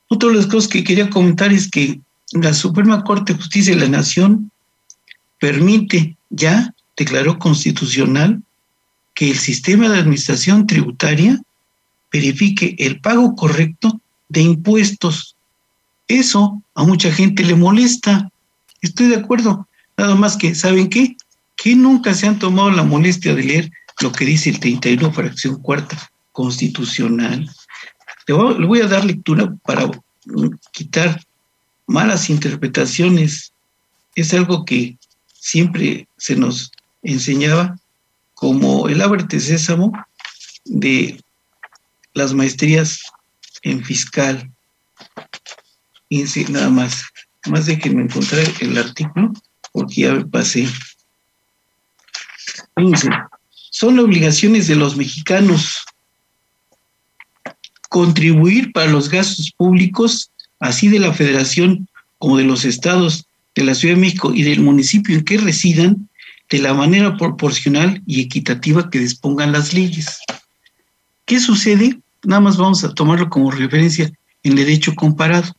Otra 0.08 0.30
de 0.30 0.36
las 0.36 0.48
cosas 0.48 0.70
que 0.70 0.84
quería 0.84 1.10
comentar 1.10 1.54
es 1.54 1.70
que 1.70 2.02
la 2.34 2.54
Suprema 2.54 3.04
Corte 3.04 3.34
de 3.34 3.40
Justicia 3.40 3.74
de 3.74 3.82
la 3.82 3.88
Nación 3.88 4.52
permite, 5.40 6.18
ya 6.30 6.74
declaró 7.04 7.40
constitucional, 7.40 8.42
que 9.14 9.30
el 9.30 9.38
sistema 9.38 9.90
de 9.90 10.00
administración 10.00 10.68
tributaria 10.68 11.42
verifique 12.12 12.76
el 12.80 13.00
pago 13.00 13.36
correcto 13.36 14.00
de 14.30 14.42
impuestos. 14.42 15.36
Eso 16.08 16.62
a 16.76 16.84
mucha 16.84 17.12
gente 17.12 17.44
le 17.44 17.56
molesta. 17.56 18.30
Estoy 18.82 19.08
de 19.08 19.18
acuerdo. 19.18 19.68
Nada 19.98 20.16
más 20.16 20.38
que, 20.38 20.56
¿saben 20.56 20.90
qué? 20.90 21.16
Que 21.56 21.76
nunca 21.76 22.14
se 22.14 22.28
han 22.28 22.40
tomado 22.40 22.72
la 22.72 22.84
molestia 22.84 23.36
de 23.36 23.44
leer 23.44 23.72
lo 24.02 24.12
que 24.12 24.26
dice 24.26 24.50
el 24.50 24.60
31 24.60 25.12
fracción 25.12 25.62
cuarta 25.62 25.98
constitucional. 26.32 27.50
Le 28.28 28.34
voy, 28.34 28.82
a 28.82 28.88
dar 28.88 29.06
lectura 29.06 29.54
para 29.64 29.90
quitar 30.72 31.22
malas 31.88 32.30
interpretaciones. 32.30 33.52
Es 34.16 34.34
algo 34.34 34.66
que 34.66 34.98
siempre 35.34 36.08
se 36.18 36.36
nos 36.36 36.72
enseñaba 37.04 37.78
como 38.34 38.88
el 38.88 39.02
ábrete 39.02 39.40
sésamo 39.40 39.92
de 40.66 41.22
las 42.14 42.34
maestrías 42.34 43.00
en 43.64 43.84
fiscal. 43.84 44.52
Y 46.10 46.24
nada 46.50 46.70
más, 46.70 47.04
más 47.48 47.66
de 47.66 47.80
que 47.80 47.90
me 47.90 48.04
encontré 48.04 48.44
el 48.60 48.78
artículo 48.78 49.34
porque 49.72 50.02
ya 50.02 50.26
pasé. 50.26 50.68
Fíjense, 52.76 53.10
son 53.70 54.00
obligaciones 54.00 54.68
de 54.68 54.76
los 54.76 54.98
mexicanos 54.98 55.86
contribuir 57.90 58.72
para 58.72 58.90
los 58.90 59.10
gastos 59.10 59.52
públicos, 59.52 60.32
así 60.60 60.88
de 60.88 61.00
la 61.00 61.14
federación 61.14 61.88
como 62.18 62.38
de 62.38 62.44
los 62.44 62.64
estados 62.64 63.26
de 63.56 63.64
la 63.64 63.76
Ciudad 63.76 63.96
de 63.96 64.02
México 64.02 64.34
y 64.34 64.44
del 64.44 64.62
municipio 64.62 65.16
en 65.16 65.26
que 65.26 65.38
residan, 65.38 66.10
de 66.52 66.60
la 66.60 66.74
manera 66.74 67.16
proporcional 67.16 68.04
y 68.06 68.22
equitativa 68.22 68.90
que 68.90 69.00
dispongan 69.00 69.54
las 69.54 69.74
leyes. 69.74 70.20
¿Qué 71.26 71.40
sucede? 71.40 71.98
Nada 72.24 72.42
más 72.42 72.58
vamos 72.58 72.84
a 72.84 72.94
tomarlo 72.94 73.30
como 73.30 73.52
referencia 73.52 74.12
en 74.44 74.56
derecho 74.56 74.94
comparado. 74.94 75.56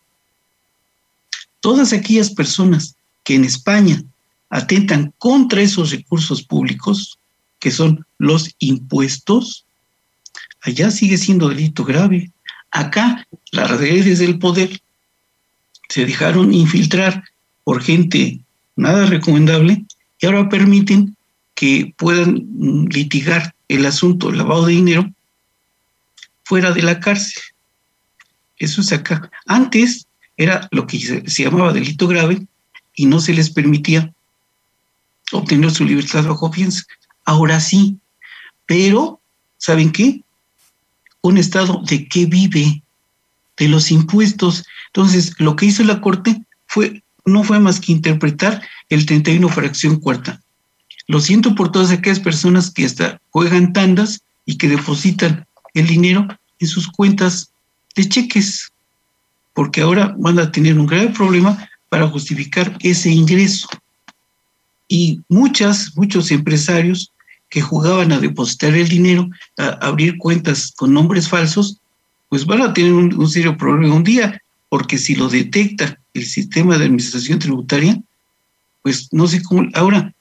Todas 1.60 1.94
aquellas 1.94 2.30
personas 2.30 2.94
que 3.24 3.34
en 3.34 3.44
España 3.44 4.02
atentan 4.50 5.14
contra 5.16 5.62
esos 5.62 5.90
recursos 5.92 6.42
públicos, 6.42 7.18
que 7.58 7.70
son 7.70 8.04
los 8.18 8.54
impuestos, 8.58 9.64
allá 10.60 10.90
sigue 10.90 11.16
siendo 11.16 11.48
delito 11.48 11.84
grave. 11.84 12.30
Acá 12.70 13.26
las 13.50 13.70
redes 13.70 14.18
del 14.18 14.38
poder 14.38 14.82
se 15.88 16.04
dejaron 16.04 16.52
infiltrar 16.52 17.24
por 17.64 17.82
gente 17.82 18.40
nada 18.76 19.06
recomendable 19.06 19.86
y 20.22 20.26
ahora 20.26 20.48
permiten 20.48 21.16
que 21.54 21.92
puedan 21.98 22.46
litigar 22.90 23.54
el 23.68 23.84
asunto 23.84 24.30
lavado 24.30 24.66
de 24.66 24.74
dinero 24.74 25.12
fuera 26.44 26.70
de 26.70 26.82
la 26.82 27.00
cárcel. 27.00 27.42
Eso 28.56 28.80
es 28.80 28.92
acá. 28.92 29.30
Antes 29.46 30.06
era 30.36 30.68
lo 30.70 30.86
que 30.86 31.00
se, 31.00 31.28
se 31.28 31.42
llamaba 31.42 31.72
delito 31.72 32.06
grave 32.06 32.46
y 32.94 33.06
no 33.06 33.18
se 33.18 33.34
les 33.34 33.50
permitía 33.50 34.12
obtener 35.32 35.72
su 35.72 35.84
libertad 35.84 36.24
bajo 36.24 36.52
fianza. 36.52 36.84
Ahora 37.24 37.58
sí, 37.58 37.98
pero 38.66 39.20
¿saben 39.58 39.90
qué? 39.90 40.20
Un 41.20 41.36
Estado 41.36 41.82
de 41.84 42.06
qué 42.08 42.26
vive? 42.26 42.82
De 43.56 43.68
los 43.68 43.90
impuestos. 43.90 44.64
Entonces, 44.86 45.34
lo 45.38 45.56
que 45.56 45.66
hizo 45.66 45.82
la 45.82 46.00
Corte 46.00 46.44
fue 46.66 47.01
no 47.24 47.44
fue 47.44 47.60
más 47.60 47.80
que 47.80 47.92
interpretar 47.92 48.62
el 48.88 49.06
31 49.06 49.48
fracción 49.48 49.96
cuarta. 49.96 50.40
Lo 51.06 51.20
siento 51.20 51.54
por 51.54 51.72
todas 51.72 51.90
aquellas 51.90 52.20
personas 52.20 52.70
que 52.70 52.84
hasta 52.84 53.20
juegan 53.30 53.72
tandas 53.72 54.22
y 54.46 54.56
que 54.56 54.68
depositan 54.68 55.46
el 55.74 55.86
dinero 55.86 56.26
en 56.58 56.68
sus 56.68 56.88
cuentas 56.88 57.50
de 57.94 58.08
cheques, 58.08 58.72
porque 59.54 59.82
ahora 59.82 60.14
van 60.18 60.38
a 60.38 60.50
tener 60.50 60.78
un 60.78 60.86
grave 60.86 61.08
problema 61.08 61.68
para 61.88 62.08
justificar 62.08 62.76
ese 62.80 63.10
ingreso. 63.10 63.68
Y 64.88 65.20
muchas, 65.28 65.96
muchos 65.96 66.30
empresarios 66.30 67.12
que 67.50 67.60
jugaban 67.60 68.12
a 68.12 68.18
depositar 68.18 68.74
el 68.74 68.88
dinero, 68.88 69.28
a 69.58 69.68
abrir 69.86 70.16
cuentas 70.16 70.72
con 70.74 70.94
nombres 70.94 71.28
falsos, 71.28 71.78
pues 72.28 72.46
van 72.46 72.62
a 72.62 72.72
tener 72.72 72.92
un, 72.92 73.14
un 73.14 73.28
serio 73.28 73.56
problema 73.58 73.94
un 73.94 74.04
día, 74.04 74.41
porque 74.72 74.96
si 74.96 75.14
lo 75.14 75.28
detecta 75.28 76.00
el 76.14 76.24
sistema 76.24 76.78
de 76.78 76.86
administración 76.86 77.38
tributaria, 77.38 78.02
pues 78.80 79.12
no 79.12 79.28
sé 79.28 79.42
cómo. 79.42 79.68
Ahora, 79.74 80.14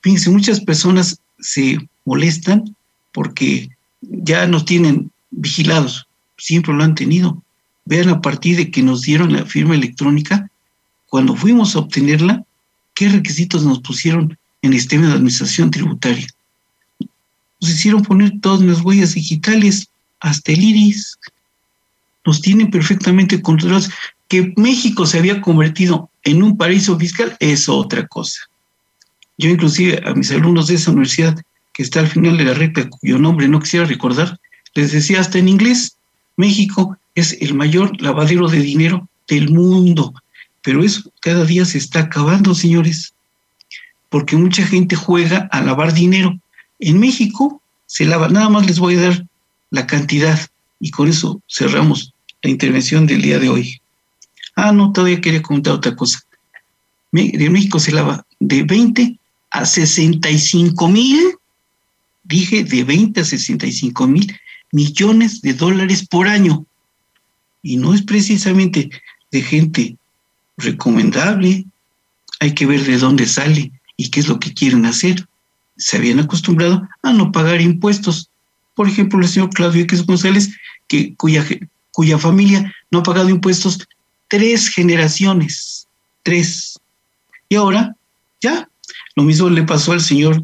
fíjense, 0.00 0.30
muchas 0.30 0.60
personas 0.60 1.20
se 1.40 1.76
molestan 2.04 2.76
porque 3.10 3.68
ya 4.00 4.46
nos 4.46 4.64
tienen 4.64 5.10
vigilados, 5.32 6.06
siempre 6.38 6.72
lo 6.72 6.84
han 6.84 6.94
tenido. 6.94 7.42
Vean 7.84 8.10
a 8.10 8.20
partir 8.20 8.58
de 8.58 8.70
que 8.70 8.80
nos 8.80 9.02
dieron 9.02 9.32
la 9.32 9.44
firma 9.44 9.74
electrónica, 9.74 10.48
cuando 11.06 11.34
fuimos 11.34 11.74
a 11.74 11.80
obtenerla, 11.80 12.44
qué 12.94 13.08
requisitos 13.08 13.64
nos 13.64 13.80
pusieron 13.80 14.38
en 14.62 14.72
el 14.72 14.78
sistema 14.78 15.08
de 15.08 15.14
administración 15.14 15.72
tributaria. 15.72 16.28
Nos 17.60 17.70
hicieron 17.72 18.04
poner 18.04 18.38
todas 18.40 18.60
las 18.60 18.82
huellas 18.82 19.14
digitales, 19.14 19.88
hasta 20.20 20.52
el 20.52 20.62
iris. 20.62 21.18
Nos 22.24 22.40
tienen 22.40 22.70
perfectamente 22.70 23.40
controlados. 23.40 23.90
Que 24.28 24.52
México 24.56 25.06
se 25.06 25.18
había 25.18 25.40
convertido 25.40 26.10
en 26.22 26.42
un 26.42 26.56
paraíso 26.56 26.98
fiscal 26.98 27.36
es 27.40 27.68
otra 27.68 28.06
cosa. 28.06 28.40
Yo 29.38 29.48
inclusive 29.48 30.02
a 30.04 30.14
mis 30.14 30.30
alumnos 30.30 30.66
de 30.66 30.74
esa 30.74 30.90
universidad 30.90 31.40
que 31.72 31.82
está 31.82 32.00
al 32.00 32.08
final 32.08 32.36
de 32.36 32.44
la 32.44 32.54
recta, 32.54 32.88
cuyo 32.88 33.18
nombre 33.18 33.48
no 33.48 33.60
quisiera 33.60 33.86
recordar, 33.86 34.38
les 34.74 34.92
decía 34.92 35.20
hasta 35.20 35.38
en 35.38 35.48
inglés, 35.48 35.96
México 36.36 36.96
es 37.14 37.36
el 37.40 37.54
mayor 37.54 38.00
lavadero 38.00 38.48
de 38.48 38.60
dinero 38.60 39.08
del 39.28 39.50
mundo, 39.50 40.14
pero 40.62 40.84
eso 40.84 41.10
cada 41.20 41.44
día 41.44 41.64
se 41.64 41.78
está 41.78 42.00
acabando, 42.00 42.54
señores, 42.54 43.14
porque 44.08 44.36
mucha 44.36 44.66
gente 44.66 44.96
juega 44.96 45.48
a 45.52 45.60
lavar 45.62 45.94
dinero. 45.94 46.38
En 46.78 47.00
México 47.00 47.62
se 47.86 48.04
lava, 48.04 48.28
nada 48.28 48.48
más 48.48 48.66
les 48.66 48.78
voy 48.78 48.96
a 48.96 49.02
dar 49.02 49.26
la 49.70 49.86
cantidad 49.86 50.38
y 50.80 50.90
con 50.90 51.08
eso 51.08 51.40
cerramos 51.48 52.12
la 52.42 52.50
intervención 52.50 53.06
del 53.06 53.22
día 53.22 53.38
de 53.38 53.50
hoy. 53.50 53.80
Ah, 54.56 54.72
no, 54.72 54.92
todavía 54.92 55.20
quería 55.20 55.42
comentar 55.42 55.74
otra 55.74 55.94
cosa. 55.94 56.20
De 57.12 57.50
México 57.50 57.78
se 57.78 57.92
lava 57.92 58.24
de 58.38 58.62
20 58.62 59.18
a 59.50 59.66
65 59.66 60.88
mil, 60.88 61.18
dije 62.24 62.64
de 62.64 62.84
20 62.84 63.20
a 63.20 63.24
65 63.24 64.06
mil 64.06 64.36
millones 64.72 65.42
de 65.42 65.54
dólares 65.54 66.06
por 66.06 66.28
año. 66.28 66.64
Y 67.62 67.76
no 67.76 67.92
es 67.94 68.02
precisamente 68.02 68.90
de 69.30 69.42
gente 69.42 69.96
recomendable. 70.56 71.66
Hay 72.40 72.54
que 72.54 72.66
ver 72.66 72.84
de 72.84 72.96
dónde 72.96 73.26
sale 73.26 73.72
y 73.96 74.08
qué 74.08 74.20
es 74.20 74.28
lo 74.28 74.40
que 74.40 74.54
quieren 74.54 74.86
hacer. 74.86 75.26
Se 75.76 75.96
habían 75.96 76.20
acostumbrado 76.20 76.88
a 77.02 77.12
no 77.12 77.32
pagar 77.32 77.60
impuestos. 77.60 78.29
Por 78.80 78.88
ejemplo, 78.88 79.20
el 79.20 79.28
señor 79.28 79.50
Claudio 79.50 79.82
X 79.82 80.06
González, 80.06 80.56
cuya, 81.18 81.46
cuya 81.92 82.18
familia 82.18 82.74
no 82.90 83.00
ha 83.00 83.02
pagado 83.02 83.28
impuestos 83.28 83.86
tres 84.26 84.70
generaciones, 84.70 85.86
tres. 86.22 86.80
Y 87.50 87.56
ahora, 87.56 87.94
ya, 88.40 88.70
lo 89.16 89.24
mismo 89.24 89.50
le 89.50 89.64
pasó 89.64 89.92
al 89.92 90.00
señor 90.00 90.42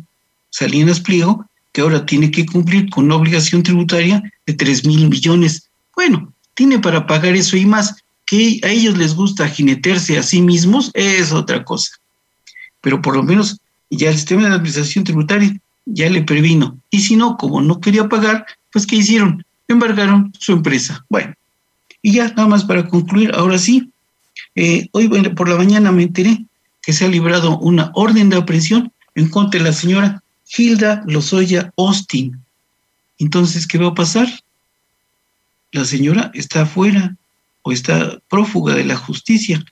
Salinas 0.50 1.00
Pliego, 1.00 1.46
que 1.72 1.80
ahora 1.80 2.04
tiene 2.04 2.30
que 2.30 2.44
cumplir 2.44 2.90
con 2.90 3.06
una 3.06 3.16
obligación 3.16 3.62
tributaria 3.62 4.22
de 4.44 4.52
tres 4.52 4.84
mil 4.84 5.08
millones. 5.08 5.70
Bueno, 5.94 6.30
tiene 6.52 6.78
para 6.78 7.06
pagar 7.06 7.34
eso 7.34 7.56
y 7.56 7.64
más. 7.64 8.04
Que 8.26 8.60
a 8.64 8.68
ellos 8.68 8.98
les 8.98 9.14
gusta 9.14 9.48
jinetearse 9.48 10.18
a 10.18 10.22
sí 10.22 10.42
mismos 10.42 10.90
es 10.92 11.32
otra 11.32 11.64
cosa. 11.64 11.90
Pero 12.82 13.00
por 13.00 13.16
lo 13.16 13.22
menos 13.22 13.58
ya 13.88 14.10
el 14.10 14.16
sistema 14.16 14.42
de 14.42 14.56
administración 14.56 15.04
tributaria 15.04 15.58
ya 15.86 16.10
le 16.10 16.22
previno. 16.22 16.78
Y 16.90 17.00
si 17.00 17.16
no, 17.16 17.36
como 17.36 17.62
no 17.62 17.80
quería 17.80 18.08
pagar, 18.08 18.44
pues 18.70 18.86
¿qué 18.86 18.96
hicieron? 18.96 19.44
Embargaron 19.68 20.32
su 20.38 20.52
empresa. 20.52 21.04
Bueno, 21.08 21.34
y 22.02 22.12
ya 22.12 22.28
nada 22.28 22.48
más 22.48 22.64
para 22.64 22.86
concluir, 22.86 23.32
ahora 23.34 23.58
sí, 23.58 23.90
eh, 24.54 24.88
hoy 24.92 25.08
por 25.08 25.48
la 25.48 25.56
mañana 25.56 25.92
me 25.92 26.02
enteré 26.02 26.44
que 26.82 26.92
se 26.92 27.04
ha 27.04 27.08
librado 27.08 27.58
una 27.58 27.90
orden 27.94 28.28
de 28.28 28.36
aprehensión 28.36 28.92
en 29.14 29.28
contra 29.28 29.58
de 29.58 29.64
la 29.64 29.72
señora 29.72 30.22
Hilda 30.56 31.02
Lozoya 31.06 31.72
Austin. 31.76 32.40
Entonces, 33.18 33.66
¿qué 33.66 33.78
va 33.78 33.88
a 33.88 33.94
pasar? 33.94 34.28
La 35.72 35.84
señora 35.84 36.30
está 36.34 36.62
afuera 36.62 37.16
o 37.62 37.72
está 37.72 38.18
prófuga 38.28 38.74
de 38.74 38.84
la 38.84 38.96
justicia. 38.96 39.64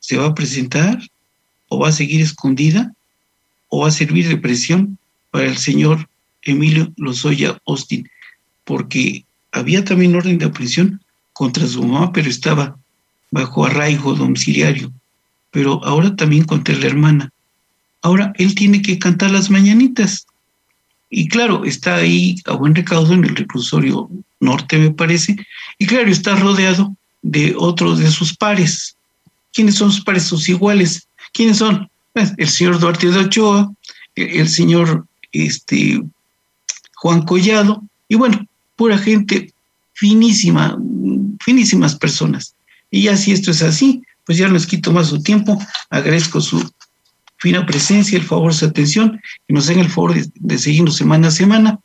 ¿Se 0.00 0.16
va 0.16 0.26
a 0.26 0.34
presentar 0.34 1.00
o 1.68 1.78
va 1.78 1.88
a 1.88 1.92
seguir 1.92 2.20
escondida 2.20 2.92
o 3.68 3.80
va 3.80 3.88
a 3.88 3.92
servir 3.92 4.28
de 4.28 4.36
presión 4.36 4.98
para 5.34 5.46
el 5.48 5.58
señor 5.58 6.08
Emilio 6.42 6.92
Lozoya 6.96 7.60
Austin? 7.66 8.08
Porque 8.62 9.24
había 9.50 9.84
también 9.84 10.14
orden 10.14 10.38
de 10.38 10.44
aprehensión 10.44 11.00
contra 11.32 11.66
su 11.66 11.82
mamá, 11.82 12.12
pero 12.12 12.30
estaba 12.30 12.76
bajo 13.32 13.66
arraigo 13.66 14.14
domiciliario, 14.14 14.92
pero 15.50 15.84
ahora 15.84 16.14
también 16.14 16.44
contra 16.44 16.76
la 16.76 16.86
hermana. 16.86 17.32
Ahora 18.00 18.32
él 18.36 18.54
tiene 18.54 18.80
que 18.80 19.00
cantar 19.00 19.32
las 19.32 19.50
mañanitas. 19.50 20.24
Y 21.10 21.26
claro, 21.26 21.64
está 21.64 21.96
ahí 21.96 22.36
a 22.46 22.52
buen 22.52 22.76
recaudo 22.76 23.12
en 23.14 23.24
el 23.24 23.34
reclusorio 23.34 24.08
norte, 24.38 24.78
me 24.78 24.92
parece. 24.92 25.34
Y 25.80 25.86
claro, 25.86 26.12
está 26.12 26.36
rodeado 26.36 26.94
de 27.22 27.56
otros 27.58 27.98
de 27.98 28.08
sus 28.12 28.36
pares. 28.36 28.94
¿Quiénes 29.52 29.74
son 29.74 29.90
sus 29.90 30.04
pares? 30.04 30.22
Sus 30.22 30.48
iguales. 30.48 31.08
¿Quiénes 31.32 31.56
son? 31.56 31.90
Pues, 32.12 32.32
el 32.36 32.48
señor 32.48 32.78
Duarte 32.78 33.10
de 33.10 33.18
Ochoa, 33.18 33.72
el 34.14 34.48
señor 34.48 35.04
este, 35.34 36.02
Juan 36.96 37.22
Collado, 37.22 37.82
y 38.08 38.14
bueno, 38.14 38.46
pura 38.76 38.98
gente 38.98 39.52
finísima, 39.92 40.78
finísimas 41.40 41.96
personas. 41.96 42.54
Y 42.90 43.02
ya 43.02 43.16
si 43.16 43.32
esto 43.32 43.50
es 43.50 43.62
así, 43.62 44.02
pues 44.24 44.38
ya 44.38 44.46
no 44.48 44.54
les 44.54 44.66
quito 44.66 44.92
más 44.92 45.08
su 45.08 45.22
tiempo. 45.22 45.58
Agradezco 45.90 46.40
su 46.40 46.70
fina 47.38 47.66
presencia, 47.66 48.16
el 48.18 48.24
favor, 48.24 48.54
su 48.54 48.64
atención, 48.64 49.20
que 49.46 49.54
nos 49.54 49.66
den 49.66 49.80
el 49.80 49.90
favor 49.90 50.14
de, 50.14 50.30
de 50.34 50.58
seguirnos 50.58 50.96
semana 50.96 51.28
a 51.28 51.30
semana. 51.30 51.78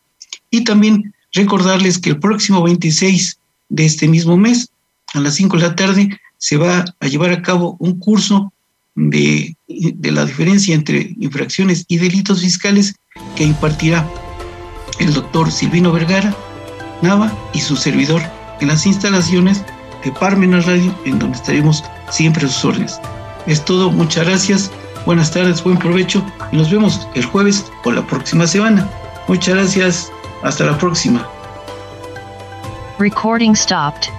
Y 0.52 0.64
también 0.64 1.14
recordarles 1.34 2.00
que 2.00 2.12
el 2.12 2.20
próximo 2.20 2.64
26 2.64 3.40
de 3.70 3.86
este 3.86 4.08
mismo 4.08 4.38
mes, 4.38 4.70
a 5.14 5.20
las 5.20 5.36
5 5.36 5.58
de 5.58 5.64
la 5.64 5.76
tarde, 5.76 6.20
se 6.38 6.58
va 6.58 6.86
a 7.00 7.08
llevar 7.08 7.32
a 7.32 7.42
cabo 7.42 7.76
un 7.80 8.00
curso 8.00 8.52
de, 8.96 9.56
de, 9.68 10.12
la 10.12 10.26
diferencia 10.26 10.76
entre 10.76 11.16
infracciones 11.20 11.86
y 11.88 11.98
delitos 11.98 12.42
fiscales 12.42 12.96
que 13.36 13.44
impartirá 13.44 14.06
el 15.00 15.14
doctor 15.14 15.52
Silvino 15.52 15.92
Vergara 15.92 16.34
Nava 17.02 17.32
y 17.54 17.62
su 17.62 17.76
servidor 17.76 18.22
en 18.60 18.68
las 18.68 18.86
instalaciones 18.86 19.64
de 20.04 20.12
Parmenas 20.12 20.66
Radio, 20.66 20.94
en 21.06 21.20
donde 21.20 21.38
estaremos 21.38 21.84
siempre 22.10 22.46
a 22.46 22.50
sus 22.50 22.66
órdenes. 22.66 23.00
Es 23.48 23.64
todo, 23.64 23.92
muchas 23.92 24.26
gracias, 24.26 24.72
buenas 25.06 25.32
tardes, 25.32 25.64
buen 25.64 25.78
provecho 25.78 26.24
y 26.52 26.58
nos 26.58 26.70
vemos 26.70 27.08
el 27.16 27.26
jueves 27.26 27.66
o 27.84 27.92
la 27.92 28.06
próxima 28.06 28.48
semana. 28.48 28.88
Muchas 29.28 29.56
gracias, 29.56 30.12
hasta 30.44 30.66
la 30.66 30.78
próxima. 30.78 31.26
Recording 33.00 33.56
stopped. 33.56 34.19